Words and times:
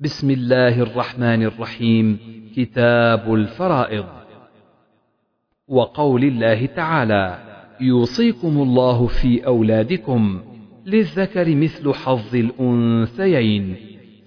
بسم 0.00 0.30
الله 0.30 0.82
الرحمن 0.82 1.42
الرحيم. 1.42 2.18
كتاب 2.56 3.34
الفرائض. 3.34 4.04
وقول 5.68 6.24
الله 6.24 6.66
تعالى 6.66 7.38
يوصيكم 7.80 8.62
الله 8.62 9.06
في 9.06 9.46
أولادكم 9.46 10.40
للذكر 10.86 11.54
مثل 11.54 11.94
حظ 11.94 12.34
الأنثيين. 12.34 13.76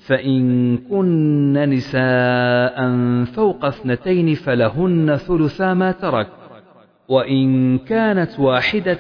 فإن 0.07 0.78
كن 0.78 1.70
نساء 1.70 2.93
فوق 3.23 3.66
اثنتين 3.66 4.36
فلهن 4.36 5.16
ثلثا 5.16 5.73
ما 5.73 5.91
ترك. 5.91 6.27
وإن 7.10 7.78
كانت 7.78 8.40
واحدة 8.40 8.96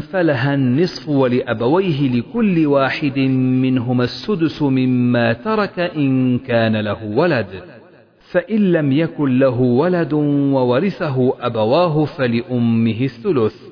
فلها 0.00 0.54
النصف 0.54 1.08
ولأبويه 1.08 2.08
لكل 2.08 2.66
واحد 2.66 3.18
منهما 3.18 4.04
السدس 4.04 4.62
مما 4.62 5.32
ترك 5.32 5.78
إن 5.78 6.38
كان 6.38 6.76
له 6.76 7.04
ولد. 7.04 7.46
فإن 8.20 8.72
لم 8.72 8.92
يكن 8.92 9.38
له 9.38 9.60
ولد 9.60 10.12
وورثه 10.12 11.32
أبواه 11.40 12.04
فلأمه 12.04 13.00
الثلث. 13.00 13.62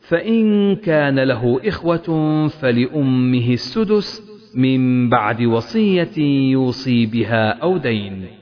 فإن 0.00 0.76
كان 0.76 1.18
له 1.18 1.60
إخوة 1.64 2.48
فلأمه 2.48 3.52
السدس 3.52 4.32
من 4.56 5.08
بعد 5.08 5.42
وصية 5.42 6.18
يوصي 6.52 7.06
بها 7.06 7.50
أو 7.50 7.76
دين. 7.76 8.41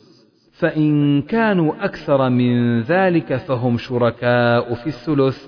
فإن 0.61 1.21
كانوا 1.21 1.85
أكثر 1.85 2.29
من 2.29 2.81
ذلك 2.81 3.35
فهم 3.35 3.77
شركاء 3.77 4.73
في 4.73 4.87
الثلث. 4.87 5.47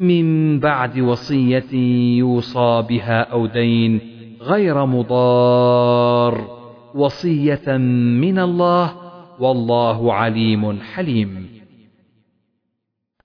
من 0.00 0.58
بعد 0.60 0.98
وصية 0.98 1.74
يوصى 2.18 2.84
بها 2.88 3.20
أو 3.20 3.46
دين 3.46 4.00
غير 4.40 4.86
مضار. 4.86 6.62
وصية 6.94 7.76
من 8.22 8.38
الله 8.38 8.94
والله 9.40 10.14
عليم 10.14 10.80
حليم. 10.80 11.48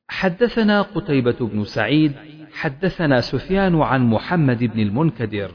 حدثنا 0.09 0.81
قتيبة 0.81 1.37
بن 1.41 1.63
سعيد 1.63 2.11
حدثنا 2.53 3.21
سفيان 3.21 3.81
عن 3.81 4.09
محمد 4.09 4.63
بن 4.63 4.79
المنكدر. 4.79 5.51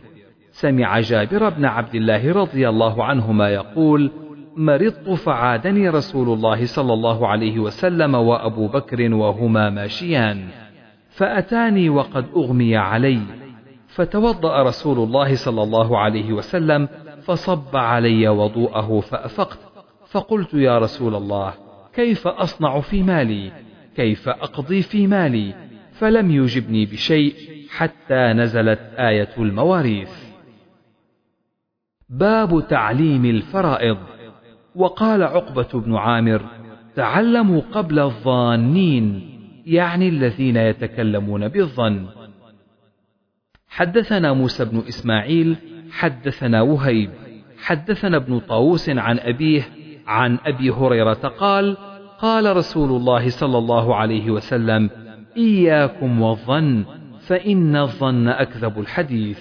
سمع 0.52 1.00
جابر 1.00 1.48
بن 1.48 1.64
عبد 1.64 1.94
الله 1.94 2.32
رضي 2.32 2.68
الله 2.68 3.04
عنهما 3.04 3.48
يقول 3.48 4.10
مرضت 4.56 5.10
فعادني 5.10 5.88
رسول 5.88 6.28
الله 6.28 6.66
صلى 6.66 6.92
الله 6.92 7.28
عليه 7.28 7.58
وسلم 7.58 8.14
وأبو 8.14 8.68
بكر 8.68 9.14
وهما 9.14 9.70
ماشيان. 9.70 10.48
فأتاني 11.10 11.88
وقد 11.88 12.26
أغمي 12.36 12.76
علي. 12.76 13.20
فتوضأ 13.88 14.62
رسول 14.62 14.98
الله 14.98 15.34
صلى 15.34 15.62
الله 15.62 15.98
عليه 15.98 16.32
وسلم 16.32 16.88
فصب 17.22 17.76
علي 17.76 18.28
وضوءه 18.28 19.00
فأفقت. 19.00 19.58
فقلت 20.10 20.54
يا 20.54 20.78
رسول 20.78 21.14
الله 21.14 21.54
كيف 21.94 22.26
أصنع 22.26 22.80
في 22.80 23.02
مالي؟ 23.02 23.52
كيف 23.96 24.28
أقضي 24.28 24.82
في 24.82 25.06
مالي؟ 25.06 25.54
فلم 25.92 26.30
يجبني 26.30 26.86
بشيء 26.86 27.34
حتى 27.70 28.32
نزلت 28.32 28.80
آية 28.98 29.30
المواريث. 29.38 30.32
باب 32.08 32.68
تعليم 32.68 33.24
الفرائض. 33.24 33.98
وقال 34.74 35.22
عقبة 35.22 35.68
بن 35.80 35.94
عامر 35.94 36.42
تعلموا 36.96 37.62
قبل 37.72 37.98
الظانين 37.98 39.28
يعني 39.66 40.08
الذين 40.08 40.56
يتكلمون 40.56 41.48
بالظن. 41.48 42.06
حدثنا 43.68 44.32
موسى 44.32 44.64
بن 44.64 44.82
إسماعيل 44.88 45.56
حدثنا 45.90 46.62
وهيب 46.62 47.10
حدثنا 47.62 48.16
ابن 48.16 48.38
طاووس 48.38 48.90
عن 48.90 49.18
أبيه 49.18 49.62
عن 50.06 50.38
أبي 50.46 50.70
هريرة 50.70 51.12
قال 51.12 51.76
قال 52.18 52.56
رسول 52.56 52.90
الله 52.90 53.28
صلى 53.28 53.58
الله 53.58 53.96
عليه 53.96 54.30
وسلم 54.30 54.90
إياكم 55.36 56.22
والظن 56.22 56.84
فإن 57.20 57.76
الظن 57.76 58.28
أكذب 58.28 58.80
الحديث 58.80 59.40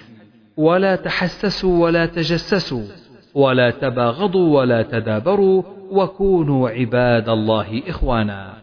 ولا 0.58 0.96
تحسسوا 0.96 1.84
ولا 1.84 2.06
تجسسوا. 2.06 2.86
ولا 3.36 3.70
تباغضوا 3.70 4.60
ولا 4.60 4.82
تدابروا 4.82 5.64
وكونوا 5.92 6.70
عباد 6.70 7.30
الله 7.30 7.84
إخوانا. 7.88 8.54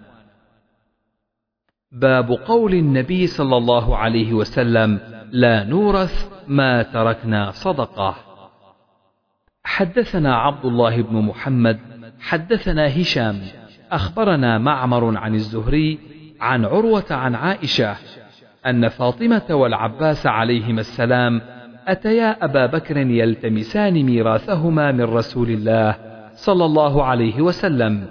باب 1.92 2.30
قول 2.30 2.74
النبي 2.74 3.26
صلى 3.26 3.56
الله 3.56 3.96
عليه 3.96 4.32
وسلم 4.32 5.00
لا 5.32 5.64
نورث 5.64 6.30
ما 6.48 6.82
تركنا 6.82 7.50
صدقة 7.50 8.14
حدثنا 9.64 10.36
عبد 10.36 10.64
الله 10.64 11.02
بن 11.02 11.16
محمد 11.16 11.78
حدثنا 12.20 13.00
هشام 13.00 13.40
أخبرنا 13.92 14.58
معمر 14.58 15.16
عن 15.16 15.34
الزهري 15.34 15.98
عن 16.40 16.64
عروة 16.64 17.06
عن 17.10 17.34
عائشة 17.34 17.96
أن 18.66 18.88
فاطمة 18.88 19.44
والعباس 19.50 20.26
عليهما 20.26 20.80
السلام 20.80 21.40
أتيا 21.88 22.44
أبا 22.44 22.66
بكر 22.66 22.96
يلتمسان 22.96 23.94
ميراثهما 23.94 24.92
من 24.92 25.04
رسول 25.04 25.50
الله 25.50 25.96
صلى 26.32 26.64
الله 26.64 27.04
عليه 27.04 27.42
وسلم 27.42 28.06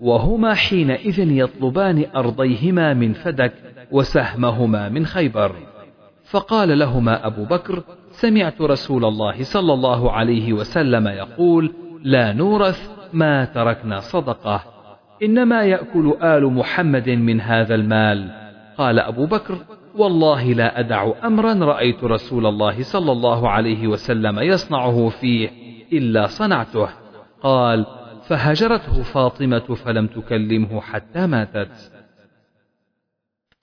وهما 0.00 0.54
حينئذ 0.54 1.30
يطلبان 1.30 2.04
أرضيهما 2.16 2.94
من 2.94 3.12
فدك 3.12 3.52
وسهمهما 3.90 4.88
من 4.88 5.06
خيبر. 5.06 5.52
فقال 6.24 6.78
لهما 6.78 7.26
أبو 7.26 7.44
بكر 7.44 7.82
سمعت 8.10 8.60
رسول 8.60 9.04
الله 9.04 9.42
صلى 9.42 9.72
الله 9.72 10.12
عليه 10.12 10.52
وسلم 10.52 11.08
يقول 11.08 11.72
لا 12.02 12.32
نورث 12.32 12.90
ما 13.12 13.44
تركنا 13.44 14.00
صدقة 14.00 14.64
إنما 15.22 15.62
يأكل 15.62 16.14
آل 16.22 16.44
محمد 16.52 17.10
من 17.10 17.40
هذا 17.40 17.74
المال. 17.74 18.30
قال 18.78 18.98
أبو 18.98 19.26
بكر 19.26 19.58
والله 19.98 20.52
لا 20.52 20.80
أدع 20.80 21.12
أمرا 21.24 21.54
رأيت 21.54 22.04
رسول 22.04 22.46
الله 22.46 22.82
صلى 22.82 23.12
الله 23.12 23.50
عليه 23.50 23.86
وسلم 23.86 24.38
يصنعه 24.38 25.08
فيه 25.08 25.50
إلا 25.92 26.26
صنعته. 26.26 26.88
قال 27.42 27.86
فهجرته 28.28 29.02
فاطمة 29.02 29.58
فلم 29.58 30.06
تكلمه 30.06 30.80
حتى 30.80 31.26
ماتت. 31.26 31.92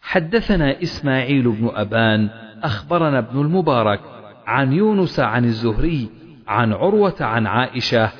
حدثنا 0.02 0.82
إسماعيل 0.82 1.52
بن 1.52 1.72
أبان 1.76 2.30
أخبرنا 2.64 3.20
ابن 3.20 3.42
المبارك 3.42 4.00
عن 4.46 4.74
يونس 4.74 5.20
عن 5.20 5.46
الزهري 5.46 6.10
عن 6.48 6.74
عروة 6.74 7.16
عن 7.20 7.48
عائشة 7.48 8.12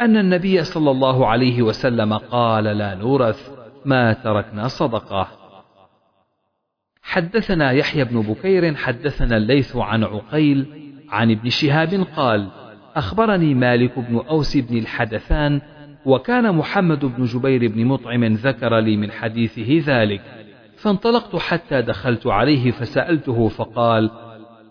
أن 0.00 0.16
النبي 0.16 0.64
صلى 0.64 0.90
الله 0.90 1.26
عليه 1.26 1.62
وسلم 1.62 2.14
قال 2.14 2.64
لا 2.64 2.94
نورث 2.94 3.50
ما 3.84 4.12
تركنا 4.12 4.68
صدقة. 4.68 5.39
حدثنا 7.02 7.72
يحيى 7.72 8.04
بن 8.04 8.20
بكير 8.20 8.74
حدثنا 8.74 9.36
الليث 9.36 9.76
عن 9.76 10.04
عقيل 10.04 10.66
عن 11.08 11.30
ابن 11.30 11.50
شهاب 11.50 12.06
قال 12.16 12.48
أخبرني 12.96 13.54
مالك 13.54 13.98
بن 13.98 14.16
أوس 14.28 14.56
بن 14.56 14.78
الحدثان 14.78 15.60
وكان 16.04 16.54
محمد 16.54 17.04
بن 17.04 17.24
جبير 17.24 17.72
بن 17.72 17.84
مطعم 17.84 18.24
ذكر 18.24 18.78
لي 18.78 18.96
من 18.96 19.10
حديثه 19.10 19.82
ذلك 19.86 20.20
فانطلقت 20.76 21.36
حتى 21.36 21.82
دخلت 21.82 22.26
عليه 22.26 22.70
فسألته 22.70 23.48
فقال 23.48 24.10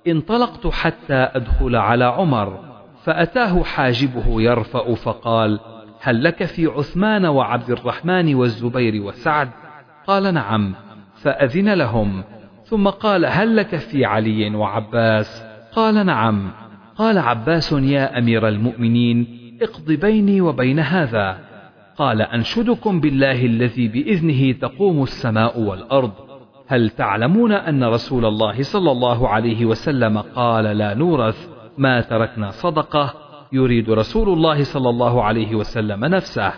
انطلقت 0.08 0.68
حتى 0.68 1.14
أدخل 1.14 1.76
على 1.76 2.06
عمر 2.06 2.60
فأتاه 3.04 3.64
حاجبه 3.64 4.42
يرفأ 4.42 4.96
فقال 4.96 5.60
هل 6.02 6.24
لك 6.24 6.44
في 6.44 6.68
عثمان 6.68 7.26
وعبد 7.26 7.70
الرحمن 7.70 8.36
والزبير 8.36 9.02
وسعد؟ 9.04 9.50
قال 10.08 10.34
نعم. 10.34 10.76
فأذن 11.22 11.74
لهم. 11.74 12.24
ثم 12.66 12.88
قال 12.88 13.26
هل 13.26 13.56
لك 13.56 13.76
في 13.76 14.06
علي 14.06 14.56
وعباس؟ 14.56 15.44
قال 15.76 16.06
نعم. 16.06 16.52
قال 16.98 17.18
عباس 17.18 17.72
يا 17.72 18.18
أمير 18.18 18.48
المؤمنين 18.48 19.40
اقض 19.62 19.92
بيني 19.92 20.42
وبين 20.42 20.80
هذا. 20.80 21.40
قال 21.98 22.22
أنشدكم 22.22 23.00
بالله 23.00 23.46
الذي 23.46 23.88
بإذنه 23.88 24.52
تقوم 24.52 25.04
السماء 25.04 25.60
والأرض. 25.60 26.12
هل 26.68 26.90
تعلمون 26.90 27.52
أن 27.52 27.84
رسول 27.84 28.26
الله 28.26 28.64
صلى 28.64 28.92
الله 28.92 29.30
عليه 29.30 29.66
وسلم 29.66 30.18
قال 30.18 30.64
لا 30.64 30.94
نورث 30.94 31.48
ما 31.78 32.02
تركنا 32.02 32.52
صدقة 32.52 33.14
يريد 33.54 33.90
رسول 33.90 34.30
الله 34.30 34.64
صلى 34.64 34.90
الله 34.90 35.24
عليه 35.24 35.56
وسلم 35.56 36.06
نفسه؟ 36.06 36.54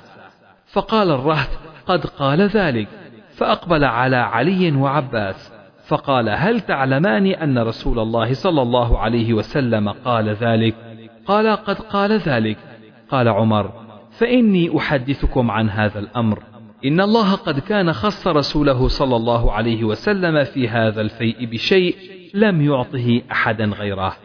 فقال 0.67 1.11
الرهط 1.11 1.49
قد 1.87 2.05
قال 2.05 2.41
ذلك. 2.41 3.00
فأقبل 3.37 3.83
على 3.83 4.15
علي 4.15 4.71
وعباس 4.71 5.51
فقال 5.87 6.29
هل 6.29 6.59
تعلمان 6.59 7.25
أن 7.27 7.59
رسول 7.59 7.99
الله 7.99 8.33
صلى 8.33 8.61
الله 8.61 8.99
عليه 8.99 9.33
وسلم 9.33 9.89
قال 9.89 10.29
ذلك؟ 10.29 10.75
قال 11.25 11.47
قد 11.47 11.75
قال 11.75 12.11
ذلك. 12.11 12.57
قال 13.09 13.27
عمر 13.27 13.71
فإني 14.11 14.77
أحدثكم 14.77 15.51
عن 15.51 15.69
هذا 15.69 15.99
الأمر. 15.99 16.43
إن 16.85 17.01
الله 17.01 17.35
قد 17.35 17.59
كان 17.59 17.93
خص 17.93 18.27
رسوله 18.27 18.87
صلى 18.87 19.15
الله 19.15 19.51
عليه 19.51 19.83
وسلم 19.83 20.43
في 20.43 20.69
هذا 20.69 21.01
الفيء 21.01 21.45
بشيء 21.45 21.95
لم 22.33 22.61
يعطه 22.61 23.21
أحدا 23.31 23.65
غيره. 23.65 24.15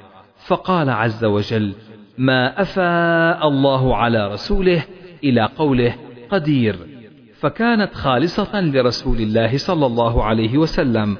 فقال 0.46 0.90
عز 0.90 1.24
وجل 1.24 1.74
ما 2.18 2.62
أفاء 2.62 3.48
الله 3.48 3.96
على 3.96 4.32
رسوله 4.32 4.84
إلى 5.24 5.48
قوله 5.56 5.94
قدير. 6.30 6.95
فكانت 7.40 7.94
خالصة 7.94 8.60
لرسول 8.60 9.16
الله 9.16 9.56
صلى 9.56 9.86
الله 9.86 10.24
عليه 10.24 10.58
وسلم. 10.58 11.16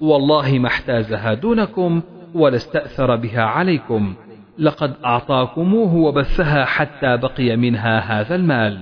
والله 0.00 0.58
ما 0.58 0.68
احتازها 0.68 1.34
دونكم 1.34 2.02
ولا 2.34 2.56
استأثر 2.56 3.16
بها 3.16 3.42
عليكم. 3.42 4.14
لقد 4.58 4.94
أعطاكموه 5.04 5.94
وبثها 5.94 6.64
حتى 6.64 7.16
بقي 7.16 7.56
منها 7.56 7.98
هذا 7.98 8.34
المال. 8.34 8.78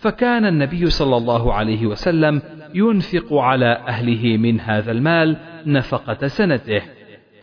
فكان 0.00 0.46
النبي 0.46 0.90
صلى 0.90 1.16
الله 1.16 1.54
عليه 1.54 1.86
وسلم 1.86 2.42
ينفق 2.74 3.34
على 3.34 3.72
أهله 3.88 4.36
من 4.36 4.60
هذا 4.60 4.92
المال 4.92 5.36
نفقة 5.66 6.26
سنته. 6.26 6.82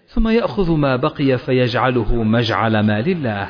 ثم 0.07 0.27
يأخذ 0.27 0.71
ما 0.71 0.95
بقي 0.95 1.37
فيجعله 1.37 2.23
مجعل 2.23 2.79
مال 2.79 3.11
الله. 3.11 3.47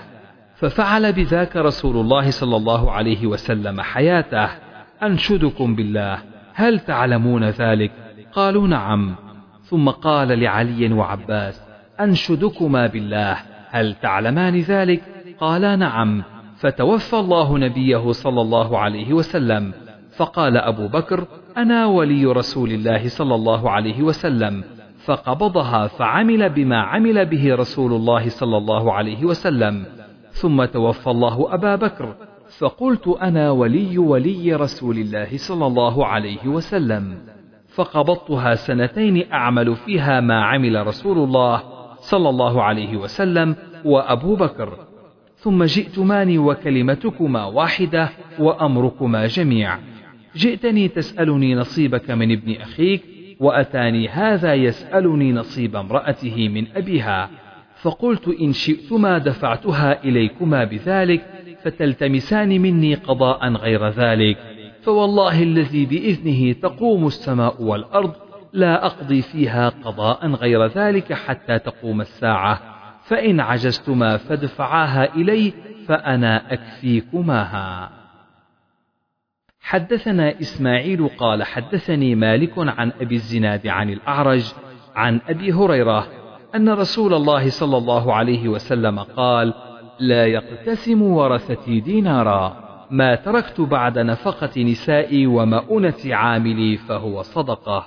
ففعل 0.56 1.14
بذاك 1.14 1.56
رسول 1.56 1.98
الله 1.98 2.30
صلى 2.32 2.56
الله 2.56 2.92
عليه 2.92 3.28
وسلم 3.28 3.82
حياته. 3.82 4.67
أنشدكم 5.04 5.76
بالله 5.76 6.20
هل 6.54 6.80
تعلمون 6.80 7.44
ذلك؟ 7.44 7.92
قالوا 8.34 8.68
نعم. 8.68 9.16
ثم 9.64 9.90
قال 9.90 10.40
لعلي 10.40 10.94
وعباس 10.94 11.62
أنشدكما 12.00 12.88
بالله 12.88 13.38
هل 13.70 13.94
تعلمان 13.94 14.60
ذلك؟ 14.60 15.02
قالا 15.40 15.76
نعم. 15.76 16.24
فتوفى 16.58 17.16
الله 17.16 17.58
نبيه 17.58 18.12
صلى 18.12 18.42
الله 18.42 18.80
عليه 18.80 19.14
وسلم. 19.14 19.74
فقال 20.16 20.58
أبو 20.58 20.88
بكر 20.88 21.28
أنا 21.58 21.86
ولي 21.86 22.26
رسول 22.26 22.72
الله 22.72 23.08
صلى 23.08 23.36
الله 23.36 23.72
عليه 23.72 24.02
وسلم. 24.02 24.64
فقبضها 25.06 25.88
فعمل 25.88 26.50
بما 26.50 26.82
عمل 26.82 27.26
به 27.26 27.56
رسول 27.56 27.94
الله 27.94 28.30
صلى 28.30 28.58
الله 28.58 28.94
عليه 28.94 29.26
وسلم. 29.26 29.86
ثم 30.32 30.66
توفى 30.66 31.10
الله 31.10 31.54
أبا 31.54 31.76
بكر. 31.76 32.16
فقلت 32.50 33.08
أنا 33.08 33.52
ولي 33.52 33.98
ولي 33.98 34.56
رسول 34.56 34.98
الله 34.98 35.38
صلى 35.38 35.68
الله 35.68 36.06
عليه 36.06 36.48
وسلم 36.48 37.18
فقبضتها 37.68 38.56
سنتين 38.56 39.32
أعمل 39.32 39.76
فيها 39.76 40.20
ما 40.20 40.44
عمل 40.44 40.88
رسول 40.88 41.18
الله 41.18 41.64
صلى 42.00 42.30
الله 42.30 42.64
عليه 42.64 42.98
وسلم 42.98 43.56
وأبو 43.86 44.36
بكر. 44.36 44.78
ثم 45.36 45.64
جئتمان 45.64 46.38
وكلمتكما 46.38 47.46
واحدة 47.46 48.10
وأمركما 48.40 49.26
جميع. 49.26 49.78
جئتني 50.36 50.88
تسألني 50.88 51.56
نصيبك 51.56 52.12
من 52.12 52.32
ابن 52.32 52.56
أخيك 52.62 53.04
وأتاني 53.40 54.10
هذا 54.10 54.54
يسألني 54.54 55.32
نصيب 55.34 55.76
امرأته 55.76 56.50
من 56.50 56.68
أبيها. 56.76 57.30
فقلت 57.82 58.28
إن 58.42 58.54
شئتما 58.54 59.18
دفعتها 59.18 60.04
إليكما 60.04 60.64
بذلك 60.64 61.37
فتلتمسان 61.64 62.62
مني 62.62 62.96
قضاء 62.96 63.54
غير 63.54 63.90
ذلك. 63.90 64.38
فوالله 64.82 65.44
الذي 65.44 65.86
بإذنه 65.86 66.54
تقوم 66.54 67.08
السماء 67.08 67.64
والأرض 67.64 68.16
لا 68.54 68.86
أقضي 68.86 69.22
فيها 69.22 69.70
قضاء 69.70 70.28
غير 70.28 70.66
ذلك 70.66 71.14
حتى 71.14 71.60
تقوم 71.60 72.02
الساعة. 72.02 72.62
فإن 73.04 73.40
عجزتما 73.40 74.18
فادفعاها 74.18 75.16
إلي 75.16 75.54
فأنا 75.88 76.54
أكفيكماها. 76.54 77.98
حدثنا 79.68 80.40
إسماعيل 80.40 81.08
قال 81.08 81.44
حدثني 81.44 82.16
مالك 82.16 82.54
عن 82.58 82.92
أبي 83.02 83.16
الزناد 83.16 83.68
عن 83.68 83.90
الأعرج 83.90 84.54
عن 84.96 85.22
أبي 85.30 85.54
هريرة 85.54 86.08
أن 86.56 86.70
رسول 86.70 87.14
الله 87.14 87.50
صلى 87.50 87.78
الله 87.78 88.14
عليه 88.14 88.48
وسلم 88.48 89.00
قال 89.00 89.54
لا 90.00 90.26
يقتسم 90.26 91.02
ورثتي 91.02 91.80
دينارا. 91.80 92.68
ما 92.92 93.16
تركت 93.16 93.62
بعد 93.62 94.00
نفقة 94.00 94.64
نسائي 94.64 95.28
ومؤونة 95.28 96.02
عاملي 96.06 96.78
فهو 96.78 97.22
صدقة. 97.22 97.86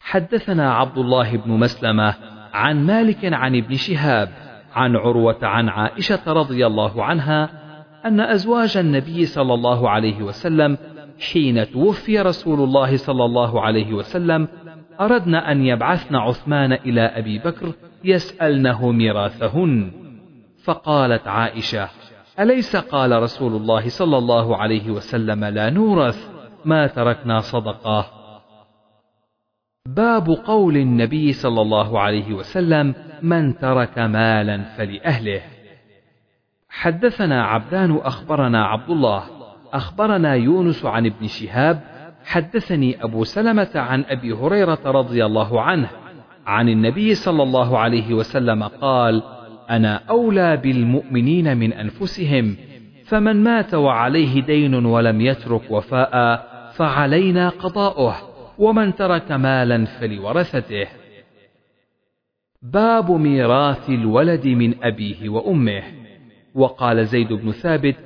حدثنا 0.00 0.74
عبد 0.74 0.98
الله 0.98 1.36
بن 1.36 1.50
مسلمة 1.52 2.14
عن 2.54 2.86
مالك 2.86 3.32
عن 3.32 3.56
ابن 3.56 3.74
شهاب 3.74 4.28
عن 4.74 4.96
عروة 4.96 5.38
عن 5.42 5.68
عائشة 5.68 6.32
رضي 6.32 6.66
الله 6.66 7.04
عنها 7.04 7.50
أن 8.04 8.20
أزواج 8.20 8.76
النبي 8.76 9.26
صلى 9.26 9.54
الله 9.54 9.90
عليه 9.90 10.22
وسلم 10.22 10.78
حين 11.32 11.70
توفي 11.70 12.20
رسول 12.20 12.60
الله 12.60 12.96
صلى 12.96 13.24
الله 13.24 13.60
عليه 13.60 13.94
وسلم 13.94 14.48
أردن 15.00 15.34
أن 15.34 15.66
يبعثن 15.66 16.16
عثمان 16.16 16.72
إلى 16.72 17.00
أبي 17.00 17.38
بكر 17.38 17.72
يسألنه 18.04 18.92
ميراثهن. 18.92 20.05
فقالت 20.66 21.28
عائشة 21.28 21.88
أليس 22.40 22.76
قال 22.76 23.22
رسول 23.22 23.52
الله 23.56 23.88
صلى 23.88 24.18
الله 24.18 24.56
عليه 24.56 24.90
وسلم 24.90 25.44
لا 25.44 25.70
نورث؟ 25.70 26.30
ما 26.64 26.86
تركنا 26.86 27.40
صدقة. 27.40 28.06
باب 29.86 30.28
قول 30.30 30.76
النبي 30.76 31.32
صلى 31.32 31.60
الله 31.60 32.00
عليه 32.00 32.34
وسلم 32.34 32.94
من 33.22 33.58
ترك 33.58 33.98
مالا 33.98 34.62
فلأهله. 34.76 35.42
حدثنا 36.68 37.44
عبدان 37.44 37.96
أخبرنا 37.96 38.66
عبد 38.66 38.90
الله. 38.90 39.24
أخبرنا 39.72 40.34
يونس 40.34 40.84
عن 40.84 41.06
ابن 41.06 41.26
شهاب. 41.26 41.80
حدثني 42.24 43.04
أبو 43.04 43.24
سلمة 43.24 43.70
عن 43.74 44.04
أبي 44.04 44.32
هريرة 44.32 44.78
رضي 44.84 45.24
الله 45.26 45.62
عنه. 45.62 45.88
عن 46.46 46.68
النبي 46.68 47.14
صلى 47.14 47.42
الله 47.42 47.78
عليه 47.78 48.14
وسلم 48.14 48.62
قال 48.62 49.35
أنا 49.70 50.00
أولى 50.10 50.56
بالمؤمنين 50.56 51.56
من 51.56 51.72
أنفسهم 51.72 52.56
فمن 53.06 53.36
مات 53.36 53.74
وعليه 53.74 54.42
دين 54.42 54.74
ولم 54.74 55.20
يترك 55.20 55.70
وفاء 55.70 56.46
فعلينا 56.76 57.48
قضاؤه 57.48 58.16
ومن 58.58 58.94
ترك 58.94 59.32
مالا 59.32 59.84
فلورثته. 59.84 60.86
باب 62.62 63.10
ميراث 63.10 63.90
الولد 63.90 64.46
من 64.46 64.84
أبيه 64.84 65.28
وأمه. 65.28 65.82
وقال 66.56 67.06
زيد 67.06 67.32
بن 67.32 67.52
ثابت 67.52 67.96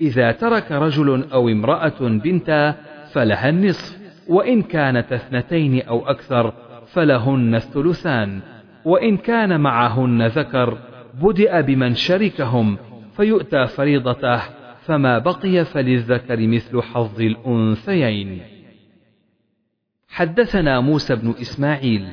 إذا 0.00 0.32
ترك 0.32 0.72
رجل 0.72 1.26
أو 1.32 1.48
امرأة 1.48 1.98
بنتا 2.00 2.74
فلها 3.12 3.48
النصف 3.48 3.98
وإن 4.28 4.62
كانت 4.62 5.12
اثنتين 5.12 5.82
أو 5.82 6.08
أكثر 6.08 6.52
فلهن 6.86 7.54
الثلثان 7.54 8.40
وإن 8.84 9.16
كان 9.16 9.60
معهن 9.60 10.26
ذكر 10.26 10.78
بدأ 11.22 11.60
بمن 11.60 11.94
شركهم 11.94 12.78
فيؤتى 13.16 13.66
فريضته 13.66 14.42
فما 14.86 15.18
بقي 15.18 15.64
فللذكر 15.64 16.46
مثل 16.46 16.82
حظ 16.82 17.20
الأنثيين. 17.20 18.40
حدثنا 20.08 20.80
موسى 20.80 21.16
بن 21.16 21.34
إسماعيل 21.40 22.06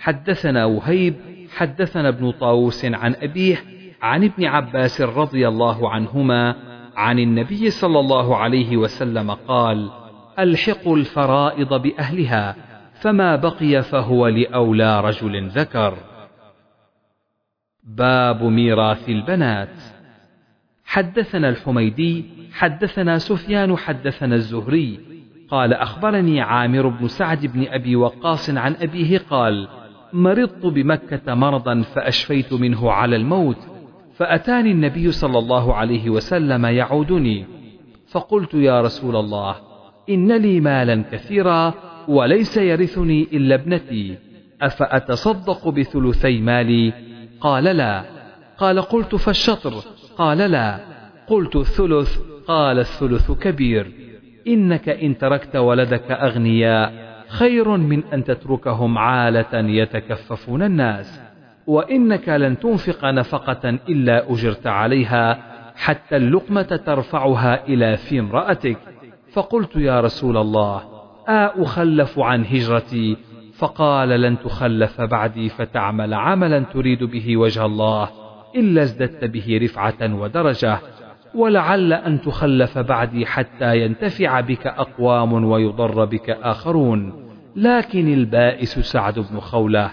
حدثنا 0.00 0.64
وهيب 0.64 1.14
حدثنا 1.56 2.08
ابن 2.08 2.30
طاووس 2.30 2.84
عن 2.84 3.14
أبيه 3.14 3.64
عن 4.02 4.24
ابن 4.24 4.44
عباس 4.44 5.00
رضي 5.00 5.48
الله 5.48 5.90
عنهما 5.90 6.56
عن 6.96 7.18
النبي 7.18 7.70
صلى 7.70 8.00
الله 8.00 8.36
عليه 8.36 8.76
وسلم 8.76 9.30
قال 9.30 9.90
الحقوا 10.38 10.96
الفرائض 10.96 11.82
بأهلها 11.82 12.56
فما 13.00 13.36
بقي 13.36 13.82
فهو 13.82 14.28
لأولى 14.28 15.00
رجل 15.00 15.48
ذكر. 15.48 16.09
باب 17.96 18.44
ميراث 18.44 19.08
البنات. 19.08 19.68
حدثنا 20.84 21.48
الحميدي 21.48 22.24
حدثنا 22.52 23.18
سفيان 23.18 23.76
حدثنا 23.76 24.34
الزهري. 24.34 25.00
قال 25.48 25.72
أخبرني 25.72 26.40
عامر 26.40 26.88
بن 26.88 27.08
سعد 27.08 27.46
بن 27.46 27.66
أبي 27.68 27.96
وقاص 27.96 28.50
عن 28.50 28.76
أبيه 28.80 29.18
قال 29.18 29.68
مرضت 30.12 30.66
بمكة 30.66 31.34
مرضا 31.34 31.82
فأشفيت 31.82 32.52
منه 32.52 32.90
على 32.92 33.16
الموت 33.16 33.56
فأتاني 34.14 34.70
النبي 34.72 35.12
صلى 35.12 35.38
الله 35.38 35.74
عليه 35.74 36.10
وسلم 36.10 36.66
يعودني. 36.66 37.46
فقلت 38.08 38.54
يا 38.54 38.80
رسول 38.80 39.16
الله 39.16 39.56
إن 40.10 40.32
لي 40.32 40.60
مالا 40.60 41.04
كثيرا 41.12 41.74
وليس 42.08 42.56
يرثني 42.56 43.22
إلا 43.32 43.54
ابنتي 43.54 44.18
أفأتصدق 44.62 45.68
بثلثي 45.68 46.40
مالي 46.40 47.09
قال 47.40 47.64
لا. 47.64 48.02
قال 48.58 48.82
قلت 48.82 49.14
فالشطر. 49.14 49.72
قال 50.18 50.38
لا. 50.38 50.80
قلت 51.26 51.56
الثلث 51.56 52.18
قال 52.46 52.78
الثلث 52.78 53.30
كبير. 53.30 53.92
إنك 54.48 54.88
إن 54.88 55.18
تركت 55.18 55.56
ولدك 55.56 56.10
أغنياء 56.10 57.10
خير 57.28 57.68
من 57.76 58.04
أن 58.04 58.24
تتركهم 58.24 58.98
عالة 58.98 59.58
يتكففون 59.58 60.62
الناس. 60.62 61.20
وإنك 61.66 62.28
لن 62.28 62.58
تنفق 62.58 63.04
نفقة 63.04 63.68
إلا 63.68 64.32
أجرت 64.32 64.66
عليها 64.66 65.38
حتى 65.76 66.16
اللقمة 66.16 66.62
ترفعها 66.62 67.66
إلى 67.66 67.96
في 67.96 68.18
امرأتك. 68.18 68.78
فقلت 69.32 69.76
يا 69.76 70.00
رسول 70.00 70.36
الله 70.36 70.82
أخلف 71.28 72.18
عن 72.18 72.44
هجرتي؟ 72.44 73.16
فقال 73.60 74.08
لن 74.08 74.38
تخلف 74.38 75.00
بعدي 75.00 75.48
فتعمل 75.48 76.14
عملا 76.14 76.60
تريد 76.60 77.04
به 77.04 77.36
وجه 77.36 77.66
الله 77.66 78.08
إلا 78.56 78.82
ازددت 78.82 79.24
به 79.24 79.58
رفعة 79.62 80.14
ودرجة 80.14 80.78
ولعل 81.34 81.92
أن 81.92 82.20
تخلف 82.20 82.78
بعدي 82.78 83.26
حتى 83.26 83.84
ينتفع 83.84 84.40
بك 84.40 84.66
أقوام 84.66 85.44
ويضر 85.44 86.04
بك 86.04 86.30
آخرون. 86.30 87.12
لكن 87.56 88.12
البائس 88.12 88.78
سعد 88.78 89.18
بن 89.18 89.40
خولة 89.40 89.90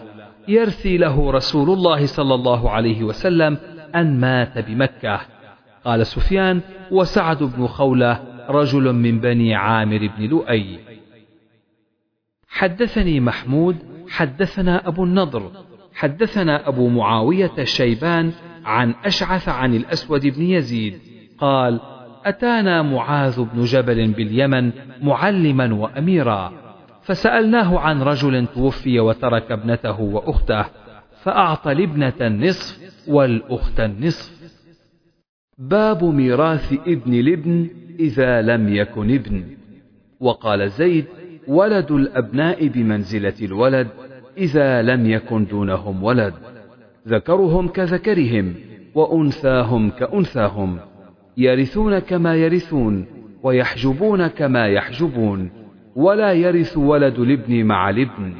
يرثي 0.47 0.97
له 0.97 1.31
رسول 1.31 1.69
الله 1.69 2.05
صلى 2.05 2.35
الله 2.35 2.69
عليه 2.69 3.03
وسلم 3.03 3.57
أن 3.95 4.19
مات 4.19 4.57
بمكة. 4.57 5.19
قال 5.85 6.05
سفيان 6.05 6.61
وسعد 6.91 7.43
بن 7.43 7.67
خولة 7.67 8.19
رجل 8.49 8.93
من 8.93 9.19
بني 9.19 9.55
عامر 9.55 10.09
بن 10.17 10.25
لؤي. 10.25 10.86
حدثني 12.57 13.19
محمود 13.19 13.75
حدثنا 14.09 14.87
أبو 14.87 15.03
النضر 15.03 15.51
حدثنا 15.93 16.67
أبو 16.67 16.89
معاوية 16.89 17.51
الشيبان 17.59 18.31
عن 18.65 18.95
أشعث 19.05 19.49
عن 19.49 19.75
الأسود 19.75 20.27
بن 20.27 20.41
يزيد 20.41 20.99
قال 21.37 21.79
أتانا 22.25 22.81
معاذ 22.81 23.41
بن 23.43 23.63
جبل 23.63 24.11
باليمن 24.11 24.71
معلما 25.01 25.73
وأميرا 25.73 26.53
فسألناه 27.01 27.79
عن 27.79 28.01
رجل 28.01 28.47
توفي 28.47 28.99
وترك 28.99 29.51
ابنته 29.51 30.01
وأخته 30.01 30.65
فأعطى 31.23 31.71
الابنة 31.71 32.13
النصف 32.21 32.79
والأخت 33.07 33.79
النصف. 33.79 34.37
باب 35.57 36.03
ميراث 36.03 36.73
ابن 36.73 37.13
الابن 37.13 37.69
إذا 37.99 38.41
لم 38.41 38.75
يكن 38.75 39.13
ابن. 39.15 39.43
وقال 40.19 40.69
زيد 40.69 41.05
ولد 41.47 41.91
الأبناء 41.91 42.67
بمنزلة 42.67 43.33
الولد 43.41 43.87
إذا 44.37 44.81
لم 44.81 45.09
يكن 45.09 45.45
دونهم 45.45 46.03
ولد. 46.03 46.33
ذكرهم 47.07 47.67
كذكرهم 47.67 48.55
وأنثاهم 48.95 49.89
كأنثاهم 49.89 50.79
يرثون 51.37 51.99
كما 51.99 52.35
يرثون 52.35 53.05
ويحجبون 53.43 54.27
كما 54.27 54.67
يحجبون 54.67 55.51
ولا 55.95 56.33
يرث 56.33 56.77
ولد 56.77 57.19
الابن 57.19 57.63
مع 57.65 57.89
الابن. 57.89 58.33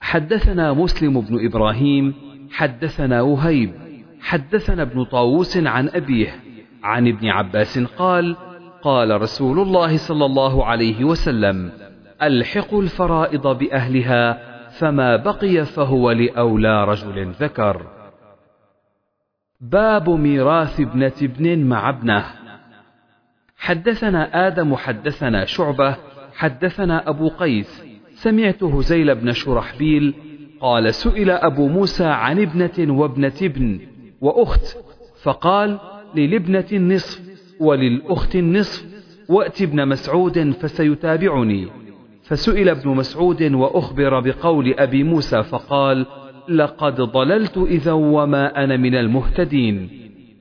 حدثنا 0.00 0.72
مسلم 0.72 1.20
بن 1.20 1.46
إبراهيم 1.46 2.14
حدثنا 2.50 3.22
وهيب 3.22 3.72
حدثنا 4.20 4.82
ابن 4.82 5.04
طاووس 5.04 5.56
عن 5.56 5.88
أبيه 5.88 6.34
عن 6.82 7.08
ابن 7.08 7.28
عباس 7.28 7.78
قال 7.78 8.36
قال 8.84 9.22
رسول 9.22 9.60
الله 9.60 9.96
صلى 9.96 10.24
الله 10.24 10.64
عليه 10.64 11.04
وسلم 11.04 11.72
الحقوا 12.22 12.82
الفرائض 12.82 13.46
بأهلها 13.46 14.38
فما 14.68 15.16
بقي 15.16 15.64
فهو 15.64 16.10
لأولى 16.10 16.84
رجل 16.84 17.30
ذكر. 17.40 17.86
باب 19.60 20.10
ميراث 20.10 20.80
ابنة 20.80 21.12
ابن 21.22 21.58
مع 21.58 21.88
ابنه. 21.88 22.24
حدثنا 23.56 24.46
آدم 24.46 24.74
حدثنا 24.74 25.44
شعبة 25.44 25.96
حدثنا 26.34 27.08
أبو 27.08 27.28
قيس. 27.28 27.84
سمعت 28.14 28.62
هزيل 28.62 29.14
بن 29.14 29.32
شرحبيل 29.32 30.14
قال 30.60 30.94
سئل 30.94 31.30
أبو 31.30 31.68
موسى 31.68 32.04
عن 32.04 32.40
ابنة 32.40 33.00
وابنة 33.00 33.38
ابن 33.42 33.80
وأخت 34.20 34.78
فقال 35.22 35.78
للابنة 36.14 36.66
النصف. 36.72 37.33
وللأخت 37.60 38.36
النصف 38.36 38.84
وأت 39.28 39.62
ابن 39.62 39.88
مسعود 39.88 40.50
فسيتابعني. 40.50 41.66
فسئل 42.22 42.68
ابن 42.68 42.90
مسعود 42.90 43.42
وأخبر 43.42 44.20
بقول 44.20 44.74
أبي 44.78 45.02
موسى 45.02 45.42
فقال 45.42 46.06
لقد 46.48 47.00
ضللت 47.00 47.58
إذا 47.58 47.92
وما 47.92 48.64
أنا 48.64 48.76
من 48.76 48.94
المهتدين. 48.94 49.88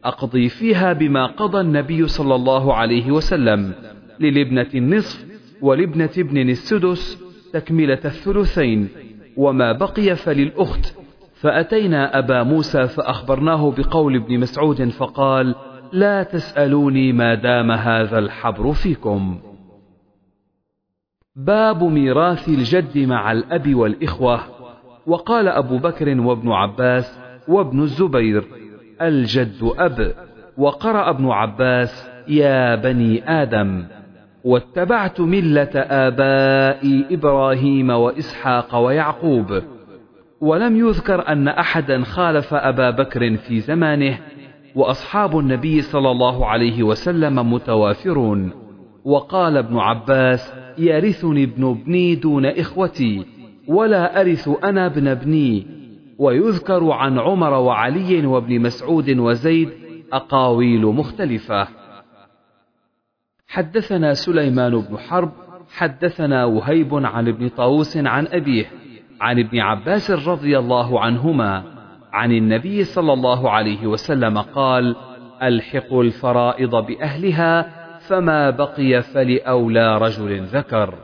أقضي 0.04 0.50
فيها 0.50 0.94
بما 0.94 1.26
قضى 1.26 1.62
النبي 1.62 2.08
صلى 2.08 2.36
الله 2.36 2.74
عليه 2.74 3.12
وسلم 3.12 3.74
للابنة 4.20 4.68
النصف 4.76 5.26
ولابنة 5.62 6.10
ابن 6.18 6.50
السدس 6.50 7.24
تكملة 7.54 8.00
الثلثين. 8.06 8.88
وما 9.38 9.72
بقي 9.72 10.16
فللأخت. 10.16 10.96
فأتينا 11.34 12.20
أبا 12.20 12.44
موسى 12.44 12.88
فأخبرناه 12.88 13.72
بقول 13.78 14.16
ابن 14.16 14.40
مسعود 14.40 14.90
فقال 14.90 15.56
لا 15.94 16.24
تسألوني 16.24 17.14
ما 17.14 17.36
دام 17.36 17.72
هذا 17.72 18.20
الحبر 18.20 18.74
فيكم. 18.74 19.40
باب 21.36 21.84
ميراث 21.84 22.50
الجد 22.50 22.98
مع 22.98 23.32
الأب 23.32 23.76
والإخوة، 23.76 24.40
وقال 25.08 25.48
أبو 25.48 25.78
بكر 25.78 26.20
وابن 26.20 26.52
عباس 26.52 27.20
وابن 27.48 27.82
الزبير: 27.82 28.44
الجد 29.02 29.74
أب، 29.78 30.16
وقرأ 30.58 31.10
ابن 31.10 31.30
عباس: 31.30 32.10
يا 32.28 32.76
بني 32.76 33.42
آدم، 33.42 33.86
واتبعت 34.44 35.22
ملة 35.22 35.72
آبائي 35.76 37.06
إبراهيم 37.12 37.90
وإسحاق 37.90 38.76
ويعقوب، 38.76 39.62
ولم 40.42 40.88
يذكر 40.88 41.28
أن 41.28 41.48
أحدا 41.48 42.04
خالف 42.04 42.54
أبا 42.54 42.90
بكر 42.90 43.38
في 43.38 43.60
زمانه. 43.60 44.20
وأصحاب 44.76 45.40
النبي 45.40 45.82
صلى 45.82 46.12
الله 46.12 46.46
عليه 46.46 46.84
وسلم 46.84 47.54
متوافرون. 47.54 48.52
وقال 49.06 49.58
ابن 49.58 49.78
عباس 49.78 50.54
يرثني 50.78 51.44
ابن 51.44 51.70
ابني 51.70 52.16
دون 52.16 52.46
إخوتي 52.46 53.26
ولا 53.68 54.22
أرث 54.22 54.50
أنا 54.64 54.86
ابن 54.86 55.08
ابني. 55.08 55.68
ويذكر 56.20 56.92
عن 56.92 57.20
عمر 57.20 57.54
وعلي 57.54 58.26
وابن 58.26 58.62
مسعود 58.62 59.10
وزيد 59.10 59.70
أقاويل 60.14 60.86
مختلفة. 60.86 61.68
حدثنا 63.48 64.14
سليمان 64.14 64.80
بن 64.80 64.98
حرب 64.98 65.32
حدثنا 65.74 66.46
وهيب 66.46 66.96
عن 66.96 67.28
ابن 67.28 67.50
طاووس 67.50 67.98
عن 67.98 68.28
أبيه 68.28 68.66
عن 69.22 69.40
ابن 69.40 69.60
عباس 69.60 70.12
رضي 70.12 70.60
الله 70.60 71.00
عنهما. 71.00 71.73
عن 72.14 72.32
النبي 72.32 72.84
صلى 72.84 73.14
الله 73.14 73.50
عليه 73.50 73.88
وسلم 73.88 74.38
قال 74.38 74.96
الحقوا 75.42 76.04
الفرائض 76.04 76.76
بأهلها 76.76 77.62
فما 78.00 78.50
بقي 78.50 79.02
فلأولى 79.02 79.98
رجل 79.98 80.44
ذكر. 80.44 80.96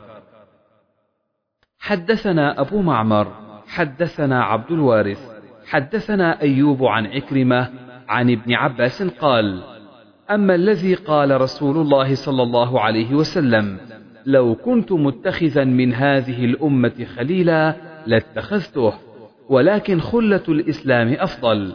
حدثنا 1.80 2.60
أبو 2.60 2.82
معمر 2.82 3.26
حدثنا 3.66 4.44
عبد 4.44 4.70
الوارث 4.70 5.30
حدثنا 5.66 6.40
أيوب 6.42 6.84
عن 6.84 7.06
عكرمة 7.06 7.68
عن 8.08 8.30
ابن 8.30 8.54
عباس 8.54 9.02
قال 9.02 9.62
أما 10.30 10.54
الذي 10.54 10.94
قال 10.94 11.40
رسول 11.40 11.76
الله 11.76 12.14
صلى 12.14 12.42
الله 12.42 12.80
عليه 12.80 13.14
وسلم 13.14 13.78
لو 14.26 14.54
كنت 14.54 14.92
متخذا 14.92 15.64
من 15.64 15.94
هذه 15.94 16.44
الأمة 16.44 17.06
خليلا 17.16 17.76
لاتخذته. 18.06 19.09
ولكن 19.50 20.00
خلة 20.00 20.42
الإسلام 20.48 21.16
أفضل. 21.18 21.72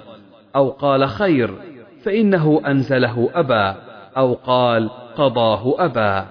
أو 0.55 0.69
قال 0.69 1.07
خير 1.07 1.55
فإنه 2.03 2.61
أنزله 2.67 3.29
أبا. 3.33 3.75
أو 4.17 4.33
قال 4.33 4.89
قضاه 5.15 5.85
أبا. 5.85 6.27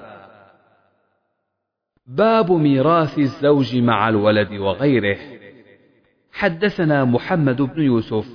باب 2.06 2.52
ميراث 2.52 3.18
الزوج 3.18 3.76
مع 3.76 4.08
الولد 4.08 4.52
وغيره. 4.52 5.18
حدثنا 6.32 7.04
محمد 7.04 7.62
بن 7.62 7.82
يوسف 7.82 8.28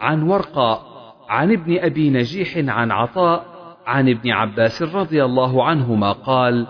عن 0.00 0.22
ورقاء 0.22 0.82
عن 1.28 1.52
ابن 1.52 1.78
أبي 1.78 2.10
نجيح 2.10 2.56
عن 2.56 2.90
عطاء 2.90 3.46
عن 3.86 4.08
ابن 4.08 4.30
عباس 4.30 4.82
رضي 4.82 5.24
الله 5.24 5.64
عنهما 5.64 6.12
قال 6.12 6.66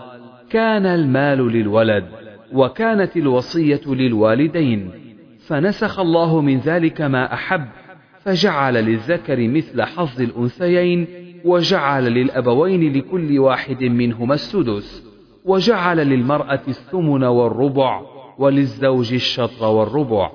كان 0.50 0.87
المال 0.87 1.38
للولد 1.53 2.07
وكانت 2.53 3.17
الوصية 3.17 3.81
للوالدين. 3.87 5.05
فنسخ 5.47 6.00
الله 6.00 6.41
من 6.41 6.59
ذلك 6.59 7.00
ما 7.00 7.35
أحب 7.35 7.67
فجعل 8.25 8.75
للذكر 8.75 9.49
مثل 9.49 9.83
حظ 9.83 10.21
الأنثيين 10.21 11.07
وجعل 11.45 12.05
للأبوين 12.05 12.93
لكل 12.93 13.38
واحد 13.38 13.83
منهما 13.83 14.35
السدس 14.35 15.07
وجعل 15.45 15.97
للمرأة 15.97 16.61
الثمن 16.69 17.25
والربع 17.25 18.03
وللزوج 18.38 19.15
الشطر 19.15 19.67
والربع. 19.67 20.31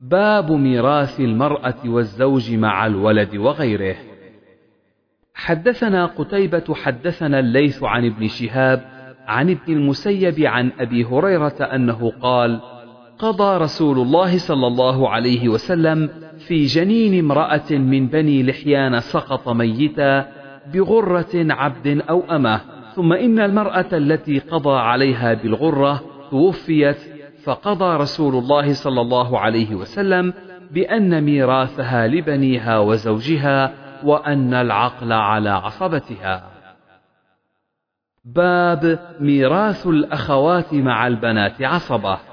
باب 0.00 0.52
ميراث 0.52 1.20
المرأة 1.20 1.82
والزوج 1.84 2.52
مع 2.54 2.86
الولد 2.86 3.36
وغيره. 3.36 3.96
حدثنا 5.34 6.06
قتيبة 6.06 6.74
حدثنا 6.74 7.38
الليث 7.38 7.82
عن 7.82 8.06
ابن 8.06 8.28
شهاب 8.28 8.82
عن 9.26 9.50
ابن 9.50 9.72
المسيب 9.72 10.40
عن 10.40 10.72
أبي 10.80 11.04
هريرة 11.04 11.56
أنه 11.74 12.12
قال 12.22 12.60
قضى 13.20 13.56
رسول 13.56 13.98
الله 13.98 14.38
صلى 14.38 14.66
الله 14.66 15.08
عليه 15.08 15.48
وسلم 15.48 16.10
في 16.38 16.64
جنين 16.64 17.18
امرأة 17.18 17.70
من 17.70 18.06
بني 18.06 18.42
لحيان 18.42 19.00
سقط 19.00 19.48
ميتا 19.48 20.26
بغرة 20.74 21.34
عبد 21.34 22.02
أو 22.10 22.22
أمة 22.30 22.60
ثم 22.94 23.12
إن 23.12 23.38
المرأة 23.38 23.86
التي 23.92 24.38
قضى 24.38 24.78
عليها 24.78 25.34
بالغرة 25.34 26.02
توفيت 26.30 26.96
فقضى 27.44 27.96
رسول 27.96 28.34
الله 28.34 28.72
صلى 28.72 29.00
الله 29.00 29.38
عليه 29.38 29.74
وسلم 29.74 30.32
بأن 30.70 31.24
ميراثها 31.24 32.06
لبنيها 32.06 32.78
وزوجها 32.78 33.72
وأن 34.04 34.54
العقل 34.54 35.12
على 35.12 35.50
عصبتها. 35.50 36.50
باب 38.24 38.98
ميراث 39.20 39.86
الأخوات 39.86 40.74
مع 40.74 41.06
البنات 41.06 41.62
عصبة. 41.62 42.29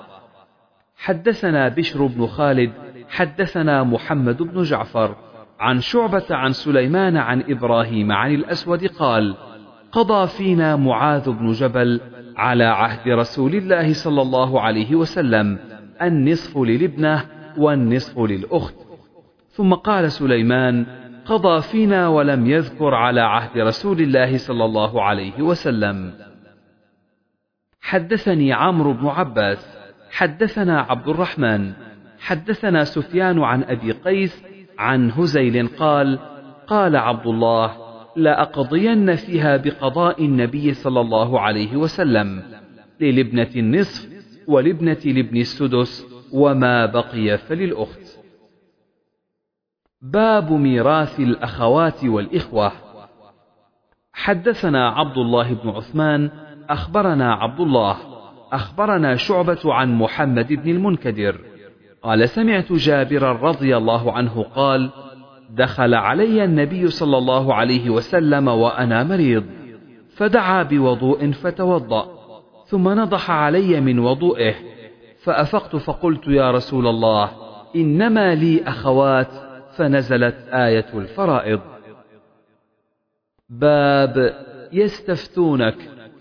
حدثنا 0.98 1.70
بشر 1.70 2.06
بن 2.06 2.28
خالد، 2.28 2.72
حدثنا 3.10 3.84
محمد 3.84 4.44
بن 4.44 4.64
جعفر، 4.64 5.16
عن 5.60 5.82
شعبة 5.82 6.26
عن 6.32 6.52
سليمان 6.52 7.18
عن 7.18 7.44
إبراهيم 7.50 8.12
عن 8.12 8.34
الأسود 8.34 8.86
قال: 8.86 9.36
قضى 9.92 10.28
فينا 10.28 10.76
معاذ 10.76 11.32
بن 11.32 11.52
جبل 11.52 12.02
على 12.38 12.64
عهد 12.64 13.08
رسول 13.08 13.56
الله 13.56 13.94
صلى 13.94 14.22
الله 14.22 14.62
عليه 14.62 14.96
وسلم 14.96 15.60
النصف 16.02 16.58
للابنة 16.58 17.26
والنصف 17.58 18.20
للأخت. 18.20 18.76
ثم 19.50 19.74
قال 19.74 20.12
سليمان 20.12 20.86
قضى 21.26 21.62
فينا 21.62 22.08
ولم 22.08 22.48
يذكر 22.48 22.94
على 22.94 23.22
عهد 23.22 23.58
رسول 23.58 24.02
الله 24.02 24.38
صلى 24.38 24.66
الله 24.66 25.04
عليه 25.04 25.42
وسلم. 25.42 26.14
حدثني 27.82 28.54
عمرو 28.54 28.94
بن 28.94 29.08
عباس 29.08 29.77
حدثنا 30.12 30.82
عبد 30.82 31.08
الرحمن 31.08 31.74
حدثنا 32.20 32.84
سفيان 32.84 33.40
عن 33.44 33.64
أبي 33.64 33.92
قيس 33.92 34.44
عن 34.78 35.12
هزيل 35.12 35.68
قال 35.68 36.20
قال 36.68 36.96
عبد 36.96 37.28
الله 37.28 37.88
لأقضين 38.16 39.16
فيها 39.16 39.58
بقضاء 39.58 40.26
النبي 40.26 40.74
صلى 40.74 41.02
الله 41.02 41.40
عليه 41.40 41.76
وسلم 41.76 42.44
للابنة 43.00 43.50
النصف 43.56 44.10
ولابنة 44.48 45.00
لابن 45.06 45.38
السدس 45.38 46.06
وما 46.34 46.86
بقي 46.86 47.38
فللأخت. 47.38 48.18
باب 50.02 50.52
ميراث 50.52 51.20
الأخوات 51.20 52.04
والإخوة. 52.06 52.72
حدثنا 54.14 54.90
عبد 54.90 55.18
الله 55.18 55.54
بن 55.54 55.70
عثمان 55.70 56.30
أخبرنا 56.70 57.34
عبد 57.34 57.60
الله 57.60 58.17
أخبرنا 58.52 59.16
شعبة 59.16 59.74
عن 59.74 59.94
محمد 59.96 60.54
بن 60.54 60.72
المنكدر. 60.72 61.40
قال 62.04 62.30
سمعت 62.30 62.74
جابرا 62.74 63.34
رضي 63.34 63.78
الله 63.78 64.12
عنه 64.12 64.44
قال 64.44 64.90
دخل 65.50 65.94
علي 65.94 66.44
النبي 66.44 66.88
صلى 66.88 67.18
الله 67.18 67.54
عليه 67.54 67.90
وسلم 67.90 68.48
وأنا 68.48 69.04
مريض 69.04 69.44
فدعا 70.16 70.64
بوضوء 70.64 71.32
فتوضأ 71.32 72.08
ثم 72.66 72.90
نضح 72.90 73.32
علي 73.32 73.82
من 73.82 74.00
وضوئه 74.00 74.56
فأفقت 75.24 75.76
فقلت 75.76 76.28
يا 76.28 76.52
رسول 76.52 76.88
الله 76.88 77.32
إنما 77.76 78.36
لي 78.36 78.64
أخوات 78.64 79.32
فنزلت 79.76 80.36
آية 80.52 80.86
الفرائض. 80.94 81.60
باب 83.50 84.34
يستفتونك. 84.74 85.97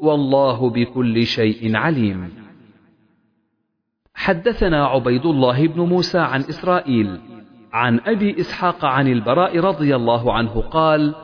والله 0.00 0.70
بكل 0.70 1.26
شيء 1.26 1.76
عليم. 1.76 2.30
حدثنا 4.14 4.86
عبيد 4.86 5.26
الله 5.26 5.66
بن 5.66 5.80
موسى 5.80 6.18
عن 6.18 6.40
إسرائيل 6.40 7.20
عن 7.72 8.00
أبي 8.06 8.40
إسحاق 8.40 8.84
عن 8.84 9.08
البراء 9.08 9.58
رضي 9.60 9.96
الله 9.96 10.32
عنه 10.32 10.60
قال 10.60 11.14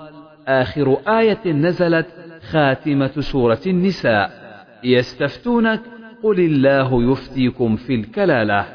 آخر 0.46 0.96
آية 1.08 1.52
نزلت 1.52 2.06
خاتمة 2.50 3.20
سورة 3.20 3.60
النساء. 3.66 4.46
يستفتونك 4.84 5.80
قل 6.22 6.40
الله 6.40 7.12
يفتيكم 7.12 7.76
في 7.76 7.94
الكلالة. 7.94 8.66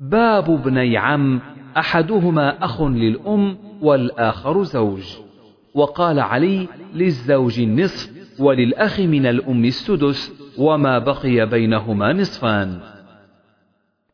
باب 0.00 0.50
ابني 0.50 0.98
عم 0.98 1.40
أحدهما 1.76 2.64
أخ 2.64 2.82
للأم 2.82 3.58
والآخر 3.82 4.62
زوج. 4.62 5.27
وقال 5.74 6.20
علي 6.20 6.68
للزوج 6.94 7.60
النصف 7.60 8.10
وللأخ 8.40 9.00
من 9.00 9.26
الأم 9.26 9.64
السدس 9.64 10.32
وما 10.58 10.98
بقي 10.98 11.46
بينهما 11.46 12.12
نصفان. 12.12 12.80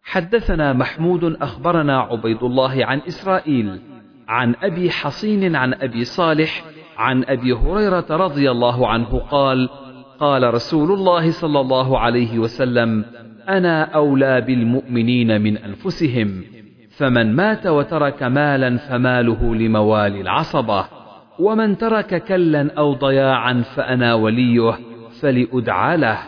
حدثنا 0.03 0.73
محمود 0.73 1.25
أخبرنا 1.25 2.01
عبيد 2.01 2.43
الله 2.43 2.85
عن 2.85 3.01
إسرائيل 3.09 3.81
عن 4.29 4.55
أبي 4.63 4.91
حصين 4.91 5.57
عن 5.57 5.75
أبي 5.75 6.05
صالح 6.05 6.65
عن 6.97 7.25
أبي 7.25 7.53
هريرة 7.53 8.07
رضي 8.11 8.51
الله 8.51 8.89
عنه 8.89 9.19
قال 9.19 9.69
قال 10.19 10.55
رسول 10.55 10.93
الله 10.93 11.31
صلى 11.31 11.61
الله 11.61 11.99
عليه 11.99 12.39
وسلم 12.39 13.05
أنا 13.49 13.83
أولى 13.85 14.41
بالمؤمنين 14.41 15.41
من 15.41 15.57
أنفسهم 15.57 16.45
فمن 16.91 17.37
مات 17.37 17.67
وترك 17.67 18.23
مالا 18.23 18.77
فماله 18.77 19.55
لموالي 19.55 20.21
العصبة. 20.21 20.94
ومن 21.39 21.79
ترك 21.79 22.25
كلا 22.25 22.75
أو 22.79 22.95
ضياعا 22.95 23.63
فأنا 23.63 24.15
وليه 24.15 24.79
فلأدعى 25.21 25.97
له. 25.97 26.19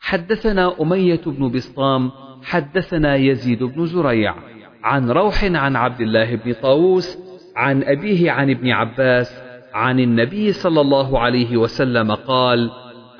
حدثنا 0.00 0.74
أمية 0.80 1.20
بن 1.26 1.50
بسطام 1.50 2.10
حدثنا 2.42 3.16
يزيد 3.16 3.62
بن 3.62 3.86
زريع 3.86 4.34
عن 4.82 5.10
روح 5.10 5.44
عن 5.44 5.76
عبد 5.76 6.00
الله 6.00 6.34
بن 6.34 6.52
طاووس 6.52 7.18
عن 7.56 7.82
أبيه 7.82 8.30
عن 8.30 8.50
ابن 8.50 8.70
عباس 8.70 9.42
عن 9.74 10.00
النبي 10.00 10.52
صلى 10.52 10.80
الله 10.80 11.18
عليه 11.18 11.56
وسلم 11.56 12.14
قال 12.14 12.70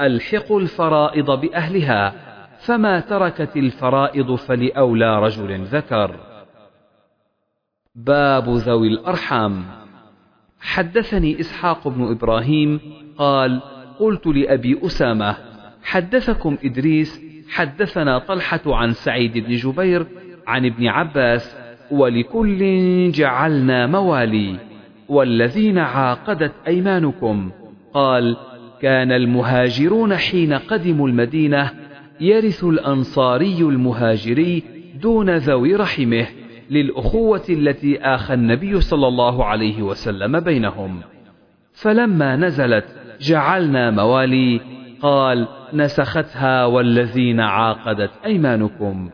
الحقوا 0.01 0.61
الفرائض 0.61 1.31
بأهلها 1.31 2.13
فما 2.59 3.01
تركت 3.01 3.57
الفرائض 3.57 4.35
فلأولى 4.35 5.19
رجل 5.19 5.65
ذكر. 5.65 6.17
باب 7.95 8.49
ذوي 8.49 8.89
الأرحام. 8.89 9.80
حدثني 10.61 11.41
إسحاق 11.41 11.89
بن 11.89 12.11
إبراهيم 12.11 12.81
قال 13.19 13.61
قلت 13.99 14.27
لأبي 14.27 14.79
أسامة 14.87 15.37
حدثكم 15.83 16.57
إدريس 16.65 17.21
حدثنا 17.51 18.19
طلحة 18.19 18.61
عن 18.67 18.93
سعيد 18.93 19.39
بن 19.39 19.57
جبير 19.57 20.07
عن 20.47 20.67
ابن 20.67 20.87
عباس 20.87 21.57
ولكل 21.91 23.11
جعلنا 23.11 23.87
موالي 23.87 24.57
والذين 25.09 25.79
عاقدت 25.79 26.53
أيمانكم. 26.67 27.51
قال 27.95 28.37
كان 28.83 29.13
المهاجرون 29.13 30.17
حين 30.17 30.53
قدموا 30.53 31.09
المدينة 31.09 31.71
يرث 32.21 32.65
الأنصاري 32.65 33.59
المهاجري 33.61 34.63
دون 35.03 35.37
ذوي 35.37 35.77
رحمه. 35.77 36.27
للأخوة 36.71 37.45
التي 37.49 38.01
آخى 38.01 38.35
النبي 38.35 38.81
صلى 38.81 39.09
الله 39.09 39.45
عليه 39.45 39.83
وسلم 39.83 40.41
بينهم. 40.41 41.01
فلما 41.73 42.37
نزلت 42.37 42.85
جعلنا 43.21 43.91
موالي 43.91 44.61
قال 45.03 45.49
نسختها 45.73 46.65
والذين 46.65 47.41
عاقدت 47.41 48.11
أيمانكم. 48.25 49.11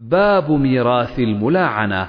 باب 0.00 0.50
ميراث 0.50 1.18
الملاعنة. 1.18 2.08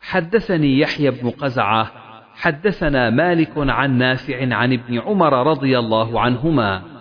حدثني 0.00 0.78
يحيى 0.78 1.10
بن 1.10 1.30
قزعة 1.30 1.92
حدثنا 2.34 3.10
مالك 3.10 3.52
عن 3.56 3.98
نافع 3.98 4.54
عن 4.54 4.72
ابن 4.72 4.98
عمر 4.98 5.46
رضي 5.46 5.78
الله 5.78 6.20
عنهما. 6.20 6.95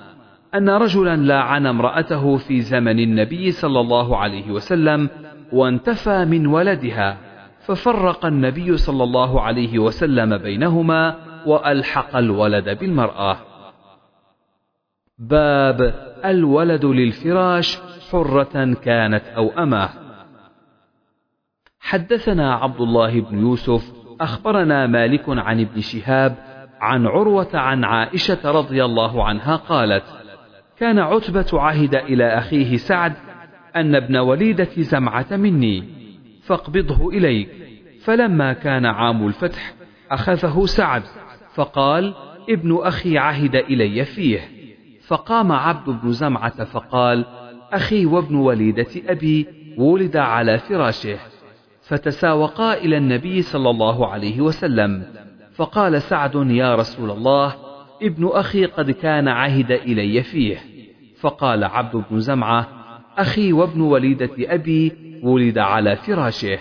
أن 0.56 0.70
رجلا 0.70 1.16
لاعن 1.16 1.66
امرأته 1.66 2.38
في 2.38 2.62
زمن 2.62 3.00
النبي 3.00 3.52
صلى 3.52 3.80
الله 3.80 4.18
عليه 4.18 4.52
وسلم 4.52 5.10
وانتفى 5.52 6.26
من 6.26 6.48
ولدها 6.48 7.18
ففرق 7.66 8.26
النبي 8.26 8.78
صلى 8.78 9.04
الله 9.04 9.42
عليه 9.42 9.80
وسلم 9.80 10.38
بينهما 10.38 11.16
وألحق 11.46 12.16
الولد 12.16 12.70
بالمرأة. 12.80 13.38
باب 15.20 15.94
الولد 16.26 16.86
للفراش 16.86 17.80
حرة 18.12 18.74
كانت 18.74 19.24
أو 19.38 19.50
أمة. 19.50 19.90
حدثنا 21.80 22.56
عبد 22.56 22.82
الله 22.82 23.22
بن 23.22 23.40
يوسف 23.40 23.94
أخبرنا 24.22 24.88
مالك 24.88 25.24
عن 25.28 25.60
ابن 25.62 25.82
شهاب 25.82 26.36
عن 26.82 27.08
عروة 27.08 27.50
عن 27.54 27.84
عائشة 27.84 28.52
رضي 28.52 28.86
الله 28.86 29.24
عنها 29.24 29.56
قالت 29.56 30.25
كان 30.80 31.00
عتبة 31.00 31.46
عهد 31.54 31.96
إلى 31.96 32.38
أخيه 32.38 32.78
سعد 32.78 33.14
أن 33.76 33.96
ابن 33.96 34.18
وليدة 34.18 34.70
زمعة 34.78 35.28
مني 35.32 35.84
فاقبضه 36.44 37.10
إليك. 37.10 37.50
فلما 38.04 38.54
كان 38.54 38.86
عام 38.86 39.28
الفتح 39.28 39.74
أخذه 40.12 40.66
سعد 40.66 41.04
فقال 41.54 42.14
ابن 42.50 42.80
أخي 42.82 43.18
عهد 43.18 43.56
إلي 43.56 44.06
فيه. 44.06 44.40
فقام 45.08 45.52
عبد 45.52 45.90
بن 45.90 46.12
زمعة 46.12 46.64
فقال 46.64 47.26
أخي 47.74 48.06
وابن 48.06 48.36
وليدة 48.36 48.88
أبي 49.08 49.48
ولد 49.78 50.18
على 50.18 50.58
فراشه. 50.58 51.18
فتساوقا 51.82 52.74
إلى 52.74 52.98
النبي 52.98 53.42
صلى 53.42 53.70
الله 53.70 54.08
عليه 54.08 54.42
وسلم. 54.42 55.04
فقال 55.56 56.02
سعد 56.02 56.36
يا 56.36 56.76
رسول 56.76 57.12
الله 57.12 57.65
ابن 58.02 58.28
أخي 58.34 58.66
قد 58.66 58.92
كان 58.92 59.28
عهد 59.28 59.72
إلي 59.72 60.24
فيه 60.24 60.58
فقال 61.20 61.64
عبد 61.64 62.04
بن 62.12 62.20
زمعة 62.20 62.68
أخي 63.18 63.54
وابن 63.54 63.82
وليدة 63.82 64.30
أبي 64.40 64.92
ولد 65.24 65.58
على 65.58 65.96
فراشه. 65.96 66.60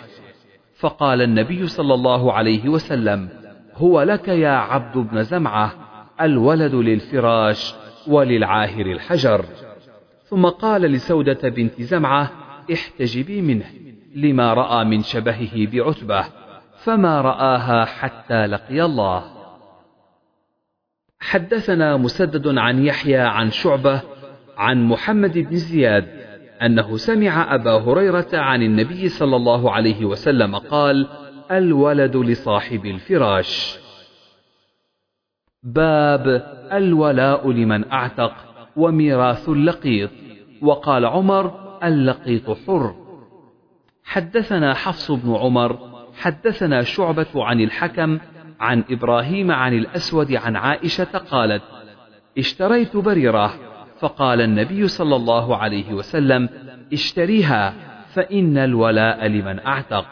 فقال 0.78 1.22
النبي 1.22 1.66
صلى 1.66 1.94
الله 1.94 2.32
عليه 2.32 2.68
وسلم 2.68 3.28
هو 3.74 4.02
لك 4.02 4.28
يا 4.28 4.50
عبد 4.50 4.98
بن 4.98 5.22
زمعة 5.22 5.72
الولد 6.20 6.74
للفراش 6.74 7.74
وللعاهر 8.08 8.86
الحجر. 8.86 9.44
ثم 10.24 10.46
قال 10.46 10.82
لسودة 10.82 11.48
بنت 11.48 11.82
زمعة 11.82 12.30
احتجبي 12.72 13.42
منه 13.42 13.66
لما 14.14 14.54
رأى 14.54 14.84
من 14.84 15.02
شبهه 15.02 15.66
بعتبة 15.72 16.24
فما 16.76 17.20
رآها 17.20 17.84
حتى 17.84 18.46
لقي 18.46 18.84
الله. 18.84 19.33
حدثنا 21.24 21.96
مسدد 21.96 22.58
عن 22.58 22.84
يحيى 22.84 23.18
عن 23.18 23.50
شعبة 23.50 24.02
عن 24.56 24.84
محمد 24.84 25.38
بن 25.38 25.56
زياد 25.56 26.08
أنه 26.62 26.96
سمع 26.96 27.54
أبا 27.54 27.72
هريرة 27.72 28.28
عن 28.32 28.62
النبي 28.62 29.08
صلى 29.08 29.36
الله 29.36 29.72
عليه 29.72 30.04
وسلم 30.04 30.56
قال 30.56 31.08
الولد 31.50 32.16
لصاحب 32.16 32.86
الفراش. 32.86 33.78
باب 35.62 36.26
الولاء 36.72 37.50
لمن 37.50 37.92
أعتق 37.92 38.34
وميراث 38.76 39.48
اللقيط. 39.48 40.10
وقال 40.62 41.04
عمر 41.04 41.78
اللقيط 41.84 42.50
حر. 42.50 42.94
حدثنا 44.04 44.74
حفص 44.74 45.10
بن 45.10 45.34
عمر 45.34 45.78
حدثنا 46.14 46.82
شعبة 46.82 47.44
عن 47.44 47.60
الحكم 47.60 48.18
عن 48.60 48.84
إبراهيم 48.90 49.50
عن 49.50 49.74
الأسود 49.74 50.32
عن 50.32 50.56
عائشة 50.56 51.18
قالت 51.30 51.62
اشتريت 52.38 52.96
بريرة. 52.96 53.54
فقال 54.00 54.40
النبي 54.40 54.88
صلى 54.88 55.16
الله 55.16 55.56
عليه 55.56 55.92
وسلم 55.92 56.48
اشتريها 56.92 57.74
فإن 58.12 58.58
الولاء 58.58 59.26
لمن 59.26 59.66
أعتق. 59.66 60.06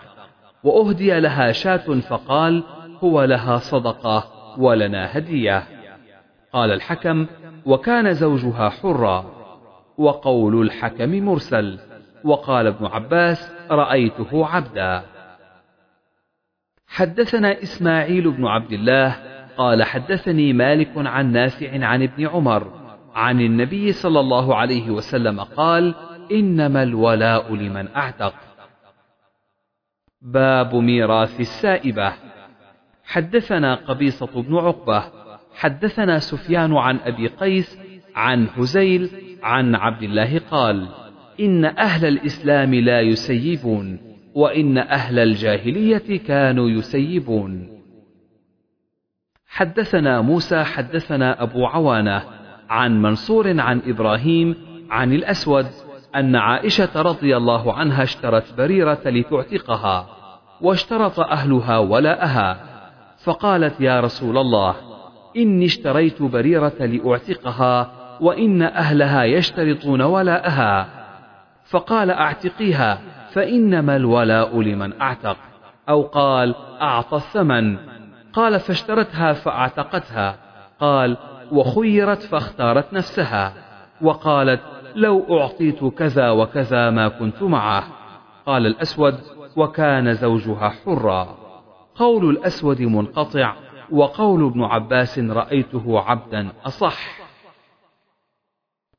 وأهدي 0.65 1.21
لها 1.21 1.53
شاة 1.53 2.01
فقال 2.01 2.65
هو 3.05 3.25
لها 3.25 3.57
صدقة 3.57 4.25
ولنا 4.59 5.19
هدية. 5.19 5.63
قال 6.53 6.73
الحكم 6.73 7.27
وكان 7.67 8.15
زوجها 8.15 8.69
حرا. 8.69 9.25
وقول 9.99 10.63
الحكم 10.63 11.11
مرسل. 11.11 11.79
وقال 12.25 12.67
ابن 12.67 12.87
عباس 12.87 13.53
رأيته 13.71 14.47
عبدا. 14.47 15.03
حدثنا 16.93 17.63
إسماعيل 17.63 18.31
بن 18.31 18.47
عبد 18.47 18.73
الله 18.73 19.17
قال 19.57 19.83
حدثني 19.83 20.53
مالك 20.53 20.91
عن 20.97 21.33
نافع 21.33 21.87
عن 21.87 22.03
ابن 22.03 22.27
عمر 22.27 22.73
عن 23.15 23.41
النبي 23.41 23.93
صلى 23.93 24.21
الله 24.21 24.57
عليه 24.57 24.91
وسلم 24.91 25.41
قال 25.41 25.95
إنما 26.33 26.83
الولاء 26.83 27.55
لمن 27.55 27.89
أعتق. 27.97 28.35
باب 30.23 30.75
ميراث 30.75 31.41
السائبة. 31.41 32.13
حدثنا 33.05 33.75
قبيصة 33.75 34.43
بن 34.43 34.57
عقبة. 34.57 35.05
حدثنا 35.55 36.19
سفيان 36.19 36.77
عن 36.77 36.99
أبي 37.05 37.27
قيس 37.27 37.79
عن 38.15 38.49
هزيل 38.57 39.11
عن 39.43 39.75
عبد 39.75 40.03
الله 40.03 40.39
قال 40.51 40.89
إن 41.41 41.65
أهل 41.65 42.09
الإسلام 42.09 42.75
لا 42.75 43.01
يسيبون. 43.01 44.12
وإن 44.35 44.79
أهل 44.79 45.19
الجاهلية 45.19 46.19
كانوا 46.19 46.71
يسيبون. 46.71 47.69
حدثنا 49.47 50.21
موسى 50.21 50.65
حدثنا 50.65 51.43
أبو 51.43 51.67
عوانة 51.67 52.23
عن 52.69 53.03
منصور 53.03 53.61
عن 53.61 53.83
إبراهيم 53.87 54.57
عن 54.91 55.13
الأسود 55.13 55.67
أن 56.17 56.37
عائشة 56.37 57.03
رضي 57.03 57.37
الله 57.37 57.73
عنها 57.73 58.03
اشترت 58.03 58.55
بريرة 58.59 59.01
لتعتقها 59.07 60.07
واشترط 60.61 61.21
أهلها 61.21 61.79
ولاءها. 61.79 62.61
فقالت 63.25 63.81
يا 63.81 64.01
رسول 64.01 64.39
الله 64.39 64.75
إني 65.37 65.65
اشتريت 65.65 66.23
بريرة 66.23 66.79
لأعتقها 66.81 67.93
وإن 68.21 68.63
أهلها 68.63 69.25
يشترطون 69.25 70.03
ولاءها. 70.03 70.89
فقال 71.65 72.11
أعتقيها 72.11 72.99
فإنما 73.35 73.97
الولاء 73.97 74.61
لمن 74.61 75.01
أعتق 75.01 75.37
أو 75.89 76.03
قال 76.03 76.55
أعطى 76.81 77.17
الثمن. 77.17 77.79
قال 78.33 78.61
فاشترتها 78.61 79.33
فأعتقتها. 79.33 80.37
قال 80.81 81.17
وخيرت 81.53 82.23
فاختارت 82.23 82.93
نفسها. 82.93 83.55
وقالت 84.03 84.61
لو 84.95 85.41
أعطيت 85.41 85.85
كذا 85.85 86.31
وكذا 86.31 86.91
ما 86.91 87.09
كنت 87.09 87.43
معه. 87.43 87.85
قال 88.47 88.67
الأسود 88.67 89.21
وكان 89.57 90.15
زوجها 90.15 90.69
حرا. 90.69 91.37
قول 91.95 92.31
الأسود 92.31 92.83
منقطع 92.83 93.55
وقول 93.91 94.45
ابن 94.47 94.63
عباس 94.63 95.19
رأيته 95.19 96.01
عبدا 96.01 96.49
أصح. 96.67 97.23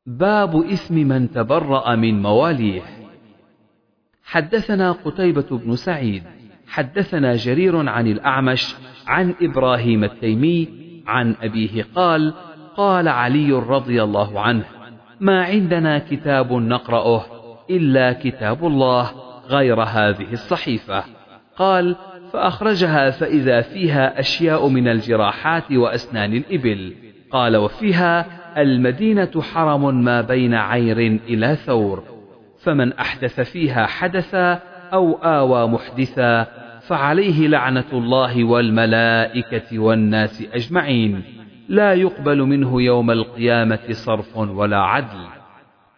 باب 0.05 0.55
إثم 0.55 0.95
من 0.95 1.31
تبرأ 1.31 1.95
من 1.95 2.21
مواليه. 2.21 3.02
حدثنا 4.23 4.91
قتيبة 4.91 5.47
بن 5.51 5.75
سعيد 5.75 6.23
حدثنا 6.67 7.35
جرير 7.35 7.89
عن 7.89 8.07
الأعمش 8.07 8.75
عن 9.07 9.33
إبراهيم 9.41 10.03
التيمي 10.03 10.69
عن 11.07 11.35
أبيه 11.41 11.85
قال 11.95 12.33
قال 12.77 13.07
علي 13.07 13.51
رضي 13.51 14.03
الله 14.03 14.39
عنه 14.39 14.63
ما 15.19 15.43
عندنا 15.43 15.99
كتاب 15.99 16.53
نقرأه 16.53 17.25
إلا 17.69 18.13
كتاب 18.13 18.65
الله 18.65 19.11
غير 19.47 19.81
هذه 19.81 20.33
الصحيفة. 20.33 21.03
قال 21.57 21.95
فأخرجها 22.33 23.09
فإذا 23.09 23.61
فيها 23.61 24.19
أشياء 24.19 24.67
من 24.67 24.87
الجراحات 24.87 25.71
وأسنان 25.71 26.33
الإبل. 26.33 26.93
قال 27.31 27.57
وفيها 27.57 28.25
المدينة 28.61 29.41
حرم 29.41 30.03
ما 30.03 30.21
بين 30.21 30.53
عير 30.53 30.97
إلى 31.27 31.55
ثور. 31.55 32.03
فمن 32.63 32.93
أحدث 32.93 33.41
فيها 33.41 33.85
حدثا 33.85 34.59
أو 34.93 35.13
آوى 35.13 35.67
محدثا 35.67 36.47
فعليه 36.87 37.47
لعنة 37.47 37.85
الله 37.93 38.43
والملائكة 38.43 39.79
والناس 39.79 40.43
أجمعين. 40.53 41.23
لا 41.69 41.93
يقبل 41.93 42.41
منه 42.41 42.81
يوم 42.81 43.11
القيامة 43.11 43.91
صرف 43.91 44.37
ولا 44.37 44.77
عدل. 44.77 45.25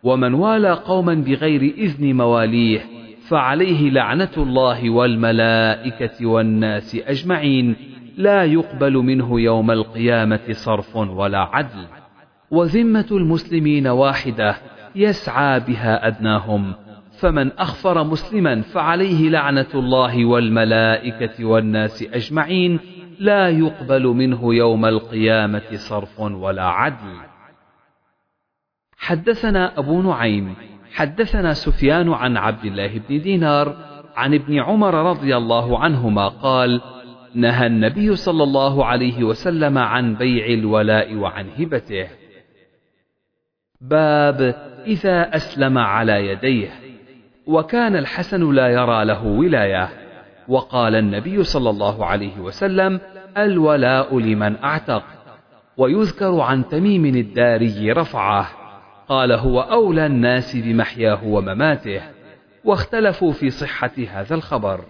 ومن 0.04 0.34
والى 0.34 0.71
قوما 0.71 1.13
بغير 1.13 1.62
إذن 1.62 2.13
مواليه 2.17 2.82
فعليه 3.30 3.89
لعنة 3.89 4.32
الله 4.38 4.89
والملائكة 4.89 6.25
والناس 6.25 6.95
أجمعين. 6.95 7.75
لا 8.17 8.43
يقبل 8.43 8.93
منه 8.93 9.41
يوم 9.41 9.71
القيامة 9.71 10.51
صرف 10.51 10.95
ولا 10.95 11.39
عدل. 11.39 11.86
وذمة 12.51 13.08
المسلمين 13.12 13.88
واحدة 13.88 14.56
يسعى 14.96 15.60
بها 15.60 16.08
أدناهم 16.08 16.74
فمن 17.20 17.52
أخفر 17.52 18.04
مسلما 18.04 18.62
فعليه 18.62 19.30
لعنة 19.30 19.68
الله 19.76 20.26
والملائكة 20.26 21.46
والناس 21.46 22.04
أجمعين 22.04 22.80
لا 23.20 23.50
يقبل 23.50 24.08
منه 24.08 24.56
يوم 24.56 24.86
القيامة 24.86 25.76
صرف 25.76 26.20
ولا 26.20 26.66
عدل. 26.66 27.14
حدثنا 28.98 29.80
أبو 29.80 30.02
نعيم 30.02 30.56
حدثنا 30.94 31.54
سفيان 31.54 32.14
عن 32.14 32.38
عبد 32.38 32.66
الله 32.66 33.02
بن 33.10 33.22
دينار 33.22 33.76
عن 34.16 34.34
ابن 34.34 34.60
عمر 34.60 34.94
رضي 34.94 35.38
الله 35.38 35.80
عنهما 35.80 36.28
قال 36.28 36.82
نهى 37.36 37.68
النبي 37.68 38.16
صلى 38.16 38.44
الله 38.44 38.86
عليه 38.86 39.24
وسلم 39.24 39.78
عن 39.78 40.16
بيع 40.16 40.46
الولاء 40.46 41.16
وعن 41.16 41.50
هبته. 41.60 42.08
باب 43.82 44.56
إذا 44.88 45.36
أسلم 45.36 45.78
على 45.78 46.28
يديه. 46.28 46.70
وكان 47.48 47.96
الحسن 47.96 48.54
لا 48.54 48.68
يرى 48.68 49.06
له 49.06 49.26
ولاية. 49.26 49.90
وقال 50.48 50.96
النبي 50.96 51.44
صلى 51.44 51.70
الله 51.70 52.06
عليه 52.06 52.40
وسلم 52.40 53.00
الولاء 53.38 54.20
لمن 54.20 54.56
أعتق. 54.64 55.04
ويذكر 55.78 56.40
عن 56.40 56.68
تميم 56.68 57.06
الداري 57.06 57.92
رفعه. 57.92 58.48
قال 59.08 59.32
هو 59.32 59.62
أولى 59.62 60.06
الناس 60.06 60.56
بمحياه 60.56 61.28
ومماته. 61.28 62.02
واختلفوا 62.64 63.32
في 63.32 63.50
صحة 63.50 63.92
هذا 64.12 64.36
الخبر. 64.36 64.86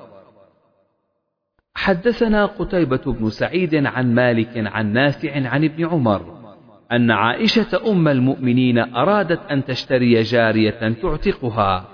حدثنا 1.76 2.45
قتيبة 2.45 3.02
بن 3.06 3.30
سعيد 3.30 3.86
عن 3.86 4.15
مالك 4.15 4.52
عن 4.56 4.93
نافع 4.93 5.50
عن 5.50 5.63
ابن 5.63 5.86
عمر. 5.86 6.44
أن 6.91 7.12
عائشة 7.12 7.91
أم 7.91 8.08
المؤمنين 8.08 8.95
أرادت 8.95 9.52
أن 9.52 9.65
تشتري 9.65 10.21
جارية 10.21 10.93
تعتقها 11.02 11.86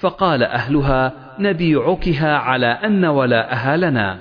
فقال 0.00 0.42
أهلها 0.42 1.12
نبيعكها 1.38 2.36
على 2.36 2.66
أن 2.66 3.04
ولاءها 3.04 3.76
لنا. 3.76 4.18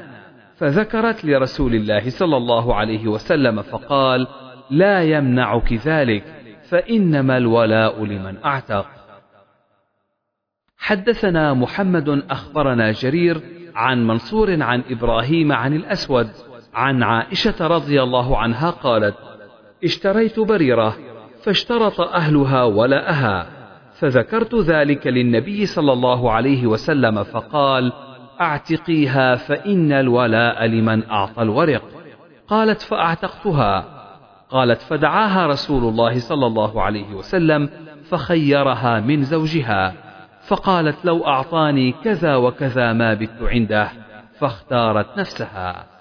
فذكرت 0.55 1.25
لرسول 1.25 1.75
الله 1.75 2.09
صلى 2.09 2.37
الله 2.37 2.75
عليه 2.75 3.07
وسلم 3.07 3.61
فقال 3.61 4.27
لا 4.69 5.03
يمنعك 5.03 5.73
ذلك 5.73 6.23
فإنما 6.69 7.37
الولاء 7.37 8.05
لمن 8.05 8.37
أعتق. 8.45 8.85
حدثنا 10.77 11.53
محمد 11.53 12.23
أخبرنا 12.29 12.91
جرير 12.91 13.41
عن 13.75 14.07
منصور 14.07 14.63
عن 14.63 14.83
إبراهيم 14.89 15.51
عن 15.51 15.73
الأسود 15.73 16.29
عن 16.73 17.03
عائشة 17.03 17.67
رضي 17.67 18.03
الله 18.03 18.37
عنها 18.37 18.69
قالت 18.69 19.26
اشتريت 19.83 20.39
بريرة 20.39 20.95
فاشترط 21.43 22.01
أهلها 22.01 22.63
ولاءها 22.63 23.47
فذكرت 23.99 24.55
ذلك 24.55 25.07
للنبي 25.07 25.65
صلى 25.65 25.93
الله 25.93 26.31
عليه 26.31 26.67
وسلم 26.67 27.23
فقال 27.23 27.93
أعتقيها 28.41 29.35
فإن 29.35 29.91
الولاء 29.91 30.65
لمن 30.65 31.09
أعطى 31.09 31.41
الورق. 31.41 31.83
قالت 32.47 32.81
فأعتقتها. 32.81 33.85
قالت 34.49 34.81
فدعاها 34.81 35.47
رسول 35.47 35.83
الله 35.83 36.19
صلى 36.19 36.45
الله 36.45 36.81
عليه 36.81 37.13
وسلم 37.13 37.69
فخيرها 38.09 38.99
من 38.99 39.23
زوجها. 39.23 39.93
فقالت 40.47 41.05
لو 41.05 41.27
أعطاني 41.27 41.91
كذا 41.91 42.35
وكذا 42.35 42.93
ما 42.93 43.13
بت 43.13 43.41
عنده 43.41 43.89
فاختارت 44.39 45.17
نفسها. 45.17 45.96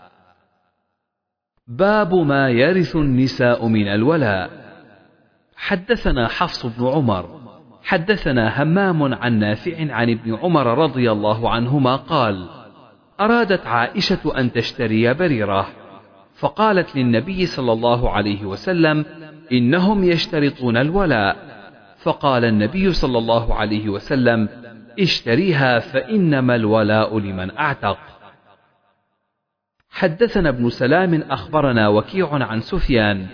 باب 1.69 2.15
ما 2.15 2.49
يرث 2.51 2.97
النساء 2.97 3.67
من 3.67 3.89
الولاء. 3.89 4.51
حدثنا 5.57 6.29
حفص 6.29 6.67
بن 6.67 6.87
عمر 6.87 7.41
حدثنا 7.83 8.63
همام 8.63 9.15
عن 9.15 9.39
نافع 9.39 9.93
عن 9.93 10.11
ابن 10.11 10.35
عمر 10.35 10.79
رضي 10.79 11.13
الله 11.13 11.51
عنهما 11.51 11.97
قال 11.97 12.49
أرادت 13.21 13.67
عائشة 13.67 14.39
أن 14.39 14.53
تشتري 14.53 15.15
بريرة 15.15 15.67
فقالت 16.35 16.97
للنبي 16.97 17.47
صلى 17.47 17.73
الله 17.73 18.11
عليه 18.11 18.45
وسلم 18.45 19.05
إنهم 19.53 20.05
يشترطون 20.05 20.77
الولاء. 20.77 21.37
فقال 21.99 22.45
النبي 22.45 22.93
صلى 22.93 23.19
الله 23.19 23.55
عليه 23.55 23.89
وسلم 23.89 24.49
اشتريها 25.01 25.79
فإنما 25.79 26.55
الولاء 26.55 27.19
لمن 27.19 27.57
أعتق. 27.59 27.99
حدثنا 29.97 30.49
ابن 30.49 30.71
سلام 30.71 31.15
أخبرنا 31.15 31.89
وكيع 31.89 32.29
عن 32.33 32.61
سفيان 32.61 33.27